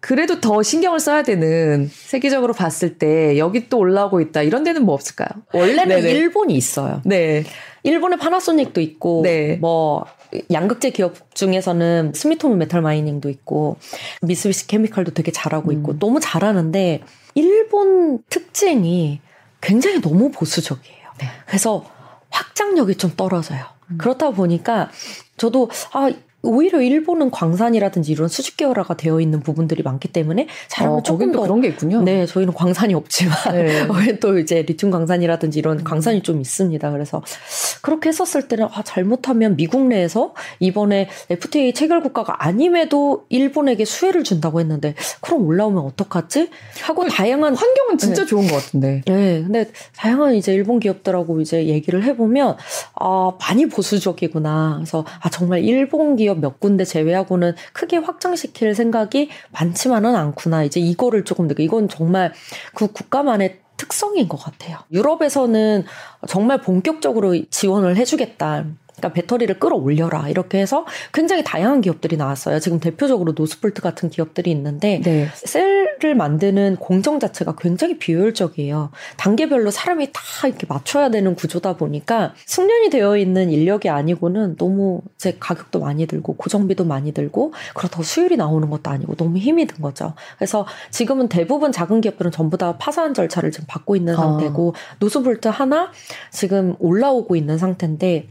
[0.00, 4.94] 그래도 더 신경을 써야 되는 세계적으로 봤을 때 여기 또 올라오고 있다 이런 데는 뭐
[4.94, 5.30] 없을까요?
[5.54, 6.10] 원래는 네네.
[6.10, 7.00] 일본이 있어요.
[7.06, 7.44] 네.
[7.84, 9.56] 일본의 파나소닉도 있고 네.
[9.62, 10.04] 뭐
[10.50, 13.76] 양극재 기업 중에서는 스미토모 메탈 마이닝도 있고
[14.22, 15.98] 미쓰비시 케미칼도 되게 잘하고 있고 음.
[15.98, 17.02] 너무 잘하는데
[17.34, 19.20] 일본 특징이
[19.60, 21.08] 굉장히 너무 보수적이에요.
[21.18, 21.26] 네.
[21.46, 21.84] 그래서
[22.30, 23.64] 확장력이 좀 떨어져요.
[23.90, 23.98] 음.
[23.98, 24.90] 그렇다 보니까
[25.36, 26.10] 저도 아
[26.42, 31.42] 오히려 일본은 광산이라든지 이런 수직 계열화가 되어 있는 부분들이 많기 때문에 잘하면 어, 조금 더
[31.42, 32.02] 그런 게 있군요.
[32.02, 34.18] 네, 저희는 광산이 없지만 네.
[34.20, 35.84] 또 이제 리튬 광산이라든지 이런 음.
[35.84, 36.90] 광산이 좀 있습니다.
[36.90, 37.22] 그래서
[37.80, 44.58] 그렇게 했었을 때는 아, 잘못하면 미국 내에서 이번에 FTA 체결 국가가 아님에도 일본에게 수혜를 준다고
[44.60, 46.50] 했는데 그럼 올라오면 어떡하지?
[46.82, 48.26] 하고 다양한 환경은 진짜 네.
[48.26, 49.02] 좋은 것 같은데.
[49.06, 52.56] 네, 근데 다양한 이제 일본 기업들하고 이제 얘기를 해보면
[52.94, 54.74] 아 많이 보수적이구나.
[54.78, 60.64] 그래서 아 정말 일본 기업 몇 군데 제외하고는 크게 확장시킬 생각이 많지만은 않구나.
[60.64, 61.64] 이제 이거를 조금 느끼.
[61.64, 62.32] 이건 정말
[62.74, 64.78] 그 국가만의 특성인 것 같아요.
[64.92, 65.84] 유럽에서는
[66.28, 68.66] 정말 본격적으로 지원을 해주겠다.
[69.02, 72.60] 그러니까 배터리를 끌어올려라 이렇게 해서 굉장히 다양한 기업들이 나왔어요.
[72.60, 75.28] 지금 대표적으로 노스볼트 같은 기업들이 있는데 네.
[75.34, 78.90] 셀을 만드는 공정 자체가 굉장히 비효율적이에요.
[79.16, 85.36] 단계별로 사람이 다 이렇게 맞춰야 되는 구조다 보니까 숙련이 되어 있는 인력이 아니고는 너무 제
[85.38, 90.14] 가격도 많이 들고 고정비도 많이 들고 그렇다고 수율이 나오는 것도 아니고 너무 힘이 든 거죠.
[90.36, 94.16] 그래서 지금은 대부분 작은 기업들은 전부 다 파산 절차를 지금 받고 있는 아.
[94.16, 94.96] 상태고 아.
[95.00, 95.90] 노스볼트 하나
[96.30, 98.28] 지금 올라오고 있는 상태인데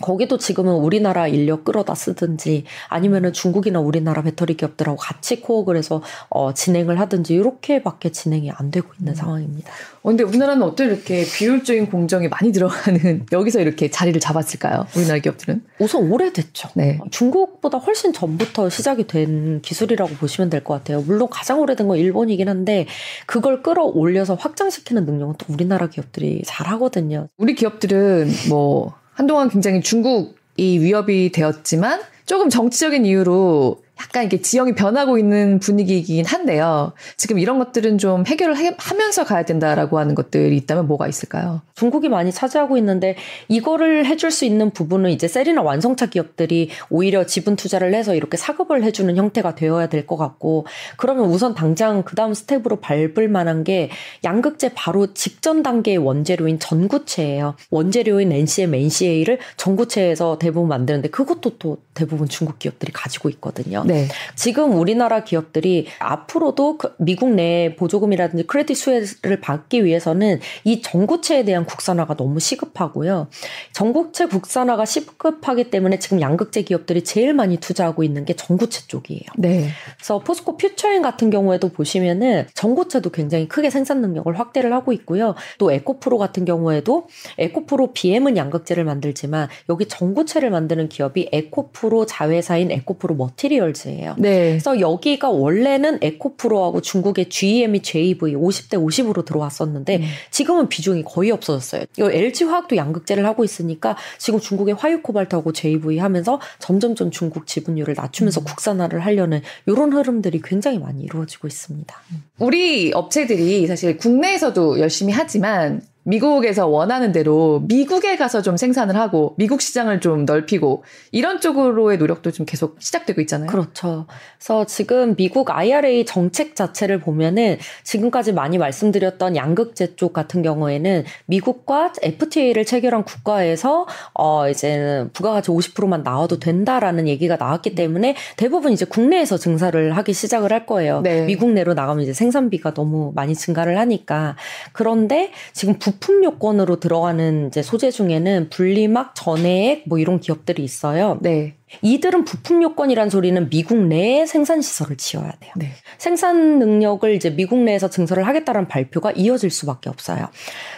[0.00, 6.54] 거기도 지금은 우리나라 인력 끌어다 쓰든지 아니면은 중국이나 우리나라 배터리 기업들하고 같이 코어를 해서 어,
[6.54, 9.14] 진행을 하든지 이렇게밖에 진행이 안 되고 있는 음.
[9.14, 9.70] 상황입니다.
[10.02, 14.86] 어, 근데 우리나라는 어떻게 이렇게 비효율적인 공정이 많이 들어가는 여기서 이렇게 자리를 잡았을까요?
[14.96, 15.62] 우리나라 기업들은?
[15.80, 16.68] 우선 오래됐죠.
[16.74, 16.98] 네.
[17.10, 21.00] 중국보다 훨씬 전부터 시작이 된 기술이라고 보시면 될 것 같아요.
[21.02, 22.86] 물론 가장 오래된 건 일본이긴 한데
[23.26, 27.28] 그걸 끌어올려서 확장시키는 능력은 또 우리나라 기업들이 잘하거든요.
[27.36, 35.18] 우리 기업들은 뭐 한동안 굉장히 중국이 위협이 되었지만 조금 정치적인 이유로 약간 이게 지형이 변하고
[35.18, 36.92] 있는 분위기이긴 한데요.
[37.16, 41.62] 지금 이런 것들은 좀 해결을 해, 하면서 가야 된다라고 하는 것들이 있다면 뭐가 있을까요?
[41.74, 43.16] 중국이 많이 차지하고 있는데
[43.48, 48.82] 이거를 해줄 수 있는 부분은 이제 셀이나 완성차 기업들이 오히려 지분 투자를 해서 이렇게 사급을
[48.82, 53.90] 해주는 형태가 되어야 될 것 같고 그러면 우선 당장 그 다음 스텝으로 밟을 만한 게
[54.24, 57.54] 양극재 바로 직전 단계의 원재료인 전구체예요.
[57.70, 63.84] 원재료인 NCM, NCA를 전구체에서 대부분 만드는데 그것도 또 대부분 중국 기업들이 가지고 있거든요.
[63.88, 64.06] 네.
[64.36, 71.64] 지금 우리나라 기업들이 앞으로도 그 미국 내 보조금이라든지 크레딧 수혜를 받기 위해서는 이 전구체에 대한
[71.64, 73.28] 국산화가 너무 시급하고요.
[73.72, 79.22] 전구체 국산화가 시급하기 때문에 지금 양극재 기업들이 제일 많이 투자하고 있는 게 전구체 쪽이에요.
[79.38, 79.68] 네.
[79.96, 85.34] 그래서 포스코 퓨처엠 같은 경우에도 보시면은 전구체도 굉장히 크게 생산 능력을 확대를 하고 있고요.
[85.56, 93.14] 또 에코프로 같은 경우에도 에코프로 BM은 양극재를 만들지만 여기 전구체를 만드는 기업이 에코프로 자회사인 에코프로
[93.14, 94.14] 머티리얼즈예요.
[94.18, 94.50] 네.
[94.50, 100.02] 그래서 여기가 원래는 에코프로하고 중국의 GEM이 JV 50대 50으로 들어왔었는데 음.
[100.30, 101.84] 지금은 비중이 거의 없어졌어요.
[101.98, 108.40] 이 LG 화학도 양극재를 하고 있으니까 지금 중국의 화유코발트하고 JV 하면서 점점점 중국 지분율을 낮추면서
[108.40, 108.44] 음.
[108.44, 111.94] 국산화를 하려는 이런 흐름들이 굉장히 많이 이루어지고 있습니다.
[112.38, 119.60] 우리 업체들이 사실 국내에서도 열심히 하지만 미국에서 원하는 대로 미국에 가서 좀 생산을 하고 미국
[119.60, 123.48] 시장을 좀 넓히고 이런 쪽으로의 노력도 좀 계속 시작되고 있잖아요.
[123.50, 124.06] 그렇죠.
[124.38, 131.92] 그래서 지금 미국 IRA 정책 자체를 보면은 지금까지 많이 말씀드렸던 양극재 쪽 같은 경우에는 미국과
[132.00, 139.36] FTA를 체결한 국가에서 어 이제는 부가가치 50%만 나와도 된다라는 얘기가 나왔기 때문에 대부분 이제 국내에서
[139.36, 141.02] 증사를 하기 시작을 할 거예요.
[141.02, 141.26] 네.
[141.26, 144.36] 미국 내로 나가면 이제 생산비가 너무 많이 증가를 하니까
[144.72, 151.18] 그런데 지금 부 부품 요건으로 들어가는 이제 소재 중에는 분리막, 전해액 뭐 이런 기업들이 있어요.
[151.20, 151.54] 네.
[151.82, 155.52] 이들은 부품 요건이란 소리는 미국 내에 생산 시설을 지어야 돼요.
[155.56, 155.68] 네.
[155.98, 160.28] 생산 능력을 이제 미국 내에서 증설을 하겠다는 발표가 이어질 수밖에 없어요.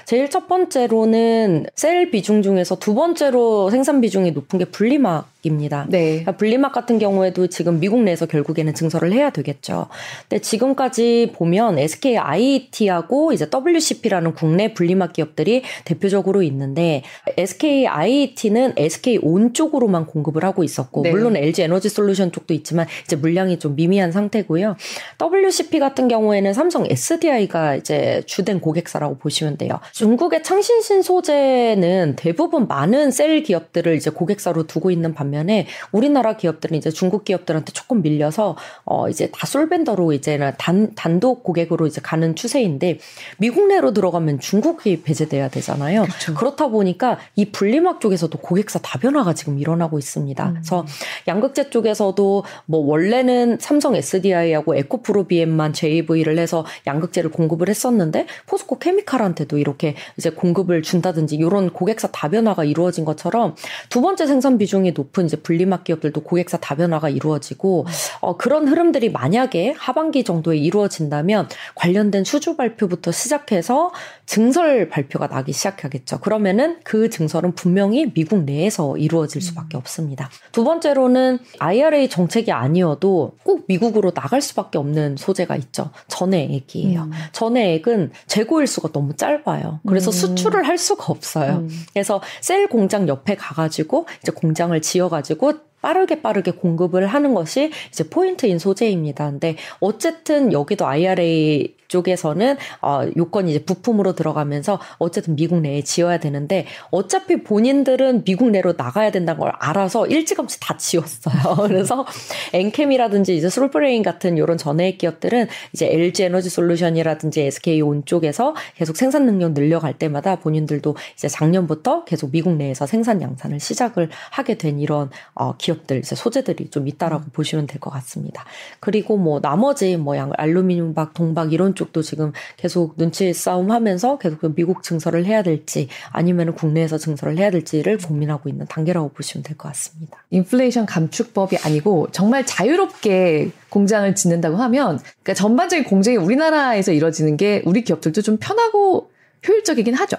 [0.04, 5.86] 제일 첫 번째로는 셀 비중 중에서 두 번째로 생산 비중이 높은 게 분리막 입니다.
[5.88, 6.10] 네.
[6.10, 9.86] 그러니까 분리막 같은 경우에도 지금 미국 내에서 결국에는 증설을 해야 되겠죠.
[10.28, 17.02] 근데 지금까지 보면 SK IET하고 이제 WCP라는 국내 분리막 기업들이 대표적으로 있는데
[17.36, 20.60] SK IET는 SK 온 쪽으로만 공급을 하고.
[20.70, 21.10] 있었고 네.
[21.10, 24.76] 물론 LG 에너지 솔루션 쪽도 있지만 이제 물량이 좀 미미한 상태고요.
[25.20, 29.80] WCP 같은 경우에는 삼성 SDI가 이제 주된 고객사라고 보시면 돼요.
[29.92, 36.76] 중국의 창신신 소재는 대부분 많은 셀 기업들을 이제 고객사로 두고 있는 반면 에 우리나라 기업들은
[36.76, 42.34] 이제 중국 기업들한테 조금 밀려서 어 이제 다 솔벤더로 이제는 단 단독 고객으로 이제 가는
[42.34, 42.98] 추세인데
[43.38, 46.02] 미국 내로 들어가면 중국이 배제돼야 되잖아요.
[46.02, 46.34] 그렇죠.
[46.34, 50.48] 그렇다 보니까 이 분리막 쪽에서도 고객사 다변화가 지금 일어나고 있습니다.
[50.48, 50.52] 음.
[50.54, 50.86] 그래서
[51.28, 59.94] 양극재 쪽에서도 뭐 원래는 삼성 SDI하고 에코프로비엠만 JV를 해서 양극재를 공급을 했었는데 포스코 케미칼한테도 이렇게
[60.16, 63.54] 이제 공급을 준다든지 이런 고객사 다변화가 이루어진 것처럼
[63.88, 67.86] 두 번째 생산 비중이 높은 이제 분리막 기업들도 고객사 다변화가 이루어지고
[68.20, 73.92] 어, 그런 흐름들이 만약에 하반기 정도에 이루어진다면 관련된 수주 발표부터 시작해서
[74.26, 76.20] 증설 발표가 나기 시작하겠죠.
[76.20, 80.30] 그러면은 그 증설은 분명히 미국 내에서 이루어질 수밖에 없습니다.
[80.52, 85.90] 두 번째로는 IRA 정책이 아니어도 꼭 미국으로 나갈 수밖에 없는 소재가 있죠.
[86.08, 87.02] 전해액이에요.
[87.02, 87.10] 음.
[87.32, 89.80] 전해액은 재고 일수가 너무 짧아요.
[89.86, 90.12] 그래서 음.
[90.12, 91.56] 수출을 할 수가 없어요.
[91.56, 91.68] 음.
[91.92, 95.52] 그래서 셀 공장 옆에 가가지고 이제 공장을 지어 가지고
[95.82, 99.30] 빠르게 빠르게 공급을 하는 것이 이제 포인트인 소재입니다.
[99.30, 106.66] 근데 어쨌든 여기도 IRA 쪽에서는 어, 요건이 이제 부품으로 들어가면서 어쨌든 미국 내에 지어야 되는데
[106.90, 111.56] 어차피 본인들은 미국 내로 나가야 된다는 걸 알아서 일찌감치 다 지었어요.
[111.68, 112.06] 그래서
[112.52, 118.96] 엔캠이라든지 이제 솔브레인 같은 이런 전해액 기업들은 이제 LG 에너지 솔루션이라든지 SK 온 쪽에서 계속
[118.96, 124.78] 생산 능력 늘려갈 때마다 본인들도 이제 작년부터 계속 미국 내에서 생산 양산을 시작을 하게 된
[124.78, 127.30] 이런 어, 기업들 이제 소재들이 좀 있다라고 음.
[127.32, 128.44] 보시면 될 것 같습니다.
[128.78, 134.18] 그리고 뭐 나머지 뭐 양, 알루미늄 박, 동박 이런 쪽도 지금 계속 눈치 싸움 하면서
[134.18, 139.56] 계속 미국 증설을 해야 될지 아니면 국내에서 증설을 해야 될지를 고민하고 있는 단계라고 보시면 될
[139.56, 140.24] 것 같습니다.
[140.30, 147.82] 인플레이션 감축법이 아니고 정말 자유롭게 공장을 짓는다고 하면 그러니까 전반적인 공정이 우리나라에서 이루어지는 게 우리
[147.82, 149.10] 기업들도 좀 편하고
[149.48, 150.16] 효율적이긴 하죠.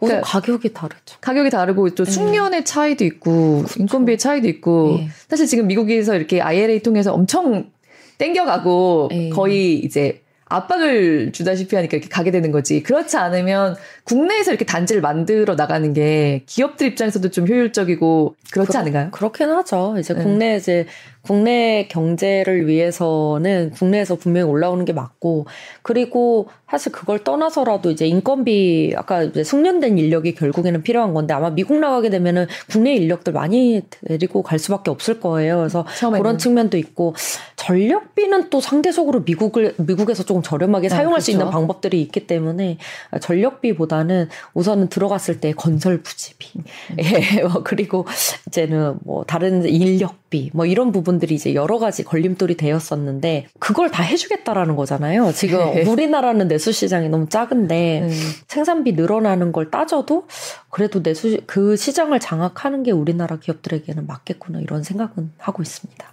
[0.00, 1.16] 그러니까 가격이 다르죠.
[1.20, 2.10] 가격이 다르고 또 네.
[2.10, 3.80] 숙련의 차이도 있고 그렇죠.
[3.80, 5.08] 인건비의 차이도 있고 네.
[5.28, 7.70] 사실 지금 미국에서 이렇게 IRA 통해서 엄청
[8.18, 9.28] 땡겨가고 네.
[9.30, 12.82] 거의 이제 압박을 주다시피 하니까 이렇게 가게 되는 거지.
[12.82, 19.10] 그렇지 않으면 국내에서 이렇게 단지를 만들어 나가는 게 기업들 입장에서도 좀 효율적이고 그렇지 그러, 않은가요?
[19.10, 19.96] 그렇긴 하죠.
[19.98, 20.22] 이제 네.
[20.22, 20.86] 국내 이제
[21.26, 25.46] 국내 경제를 위해서는 국내에서 분명히 올라오는 게 맞고
[25.82, 31.78] 그리고 사실 그걸 떠나서라도 이제 인건비 아까 이제 숙련된 인력이 결국에는 필요한 건데 아마 미국
[31.78, 35.58] 나가게 되면은 국내 인력들 많이 데리고 갈 수밖에 없을 거예요.
[35.58, 36.22] 그래서 처음에는.
[36.22, 37.14] 그런 측면도 있고
[37.54, 41.24] 전력비는 또 상대적으로 미국을 미국에서 조금 저렴하게 네, 사용할 그렇죠.
[41.24, 42.78] 수 있는 방법들이 있기 때문에
[43.20, 46.96] 전력비보다는 우선은 들어갔을 때 건설 부지비 음.
[46.98, 48.06] 예, 뭐 그리고
[48.48, 54.02] 이제는 뭐 다른 인력비 뭐 이런 부분 들이 이제 여러 가지 걸림돌이 되었었는데 그걸 다
[54.02, 55.32] 해주겠다라는 거잖아요.
[55.32, 55.84] 지금 네.
[55.84, 58.10] 우리나라는 내수 시장이 너무 작은데 음.
[58.48, 60.26] 생산비 늘어나는 걸 따져도
[60.70, 66.06] 그래도 내수 그 시장을 장악하는 게 우리나라 기업들에게는 맞겠구나 이런 생각은 하고 있습니다.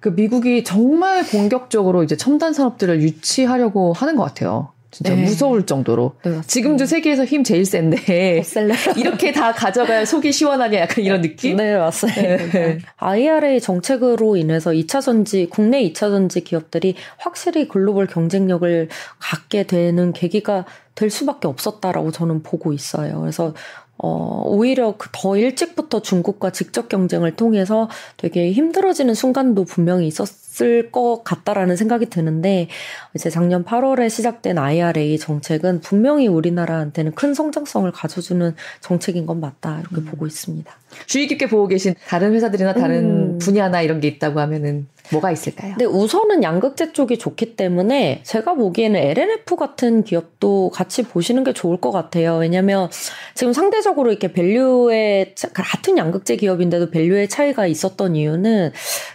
[0.00, 4.72] 그 미국이 정말 공격적으로 이제 첨단 산업들을 유치하려고 하는 것 같아요.
[4.90, 5.22] 진짜 네.
[5.22, 6.14] 무서울 정도로.
[6.24, 8.42] 네, 지금도 세계에서 힘 제일 센데
[8.96, 11.56] 이렇게 다 가져가야 속이 시원하냐 약간 이런 느낌?
[11.56, 12.20] 네 맞습니다.
[12.20, 12.78] 네.
[12.96, 20.64] IRA 정책으로 인해서 2차 전지 국내 2차 전지 기업들이 확실히 글로벌 경쟁력을 갖게 되는 계기가
[20.94, 23.20] 될 수밖에 없었다라고 저는 보고 있어요.
[23.20, 23.54] 그래서
[23.98, 31.22] 어, 오히려 그더 일찍부터 중국과 직접 경쟁을 통해서 되게 힘들어지는 순간도 분명히 있었 을 것
[31.24, 32.68] 같다라는 생각이 드는데,
[33.14, 39.96] 이제 작년 8월에 시작된 IRA 정책은 분명히 우리나라한테는 큰 성장성을 가져주는 정책인 건 맞다, 이렇게
[39.96, 40.04] 음.
[40.06, 40.72] 보고 있습니다.
[41.06, 43.38] 주의 깊게 보고 계신 다른 회사들이나 다른 음.
[43.38, 45.72] 분야나 이런 게 있다고 하면은 뭐가 있을까요?
[45.72, 51.78] 근데 우선은 양극재 쪽이 좋기 때문에 제가 보기에는 LNF 같은 기업도 같이 보시는 게 좋을
[51.80, 52.36] 것 같아요.
[52.36, 52.90] 왜냐면
[53.34, 58.72] 지금 상대적으로 이렇게 밸류의 같은 양극재 기업인데도 밸류의 차이가 있었던 이유는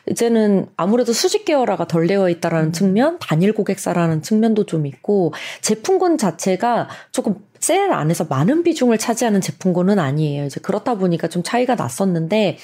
[0.10, 2.72] 이제는 아무래도 수직 계열화가 덜 되어 있다라는 음.
[2.74, 9.98] 측면, 단일 고객사라는 측면도 좀 있고 제품군 자체가 조금 셀 안에서 많은 비중을 차지하는 제품군은
[9.98, 10.44] 아니에요.
[10.44, 12.58] 이제 그렇다 보니까 좀 차이가 났었는데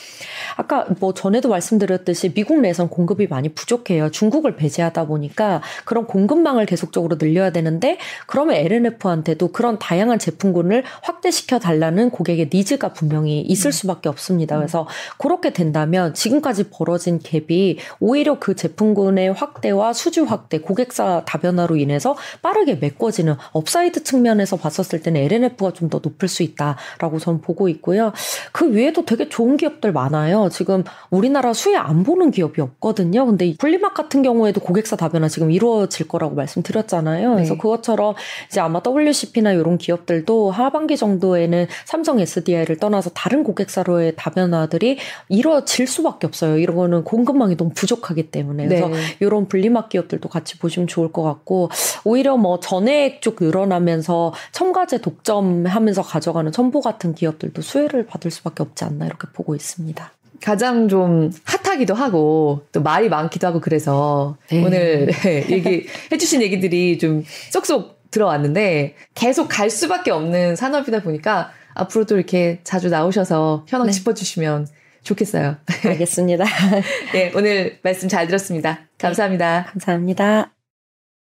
[0.57, 4.11] 아까 뭐 전에도 말씀드렸듯이 미국 내에선 공급이 많이 부족해요.
[4.11, 7.97] 중국을 배제하다 보니까 그런 공급망을 계속적으로 늘려야 되는데
[8.27, 14.57] 그러면 LNF한테도 그런 다양한 제품군을 확대시켜 달라는 고객의 needs가 분명히 있을 수밖에 없습니다.
[14.57, 14.85] 그래서
[15.17, 22.75] 그렇게 된다면 지금까지 벌어진 갭이 오히려 그 제품군의 확대와 수주 확대, 고객사 다변화로 인해서 빠르게
[22.75, 28.13] 메꿔지는 upside 측면에서 봤었을 봤을 때는 LNF가 좀 더 높을 수 있다라고 저는 보고 있고요.
[28.51, 30.49] 그 외에도 되게 좋은 기업들 많아요.
[30.51, 33.25] 지금 우리나라 수혜 안 보는 기업이 없거든요.
[33.25, 37.33] 근데 분리막 같은 경우에도 고객사 다변화 지금 이루어질 거라고 말씀드렸잖아요.
[37.33, 37.57] 그래서 네.
[37.57, 38.15] 그것처럼
[38.47, 46.27] 이제 아마 WCP나 이런 기업들도 하반기 정도에는 삼성 SDI를 떠나서 다른 고객사로의 다변화들이 이루어질 수밖에
[46.27, 46.57] 없어요.
[46.57, 48.67] 이런 거는 공급망이 너무 부족하기 때문에.
[48.67, 48.97] 그래서 네.
[49.19, 51.69] 이런 분리막 기업들도 같이 보시면 좋을 것 같고
[52.03, 58.63] 오히려 뭐 전액 쪽 늘어나면서 첨가 첨가제 독점하면서 가져가는 첨보 같은 기업들도 수혜를 받을 수밖에
[58.63, 60.11] 없지 않나 이렇게 보고 있습니다.
[60.41, 64.63] 가장 좀 핫하기도 하고 또 말이 많기도 하고 그래서 네.
[64.63, 72.15] 오늘 네, 얘기 해주신 얘기들이 좀 쏙쏙 들어왔는데 계속 갈 수밖에 없는 산업이다 보니까 앞으로도
[72.15, 73.93] 이렇게 자주 나오셔서 현황 네.
[73.93, 74.67] 짚어주시면
[75.03, 75.57] 좋겠어요.
[75.85, 76.45] 알겠습니다.
[77.13, 78.87] 네, 오늘 말씀 잘 들었습니다.
[78.97, 79.61] 감사합니다.
[79.61, 80.58] 네, 감사합니다.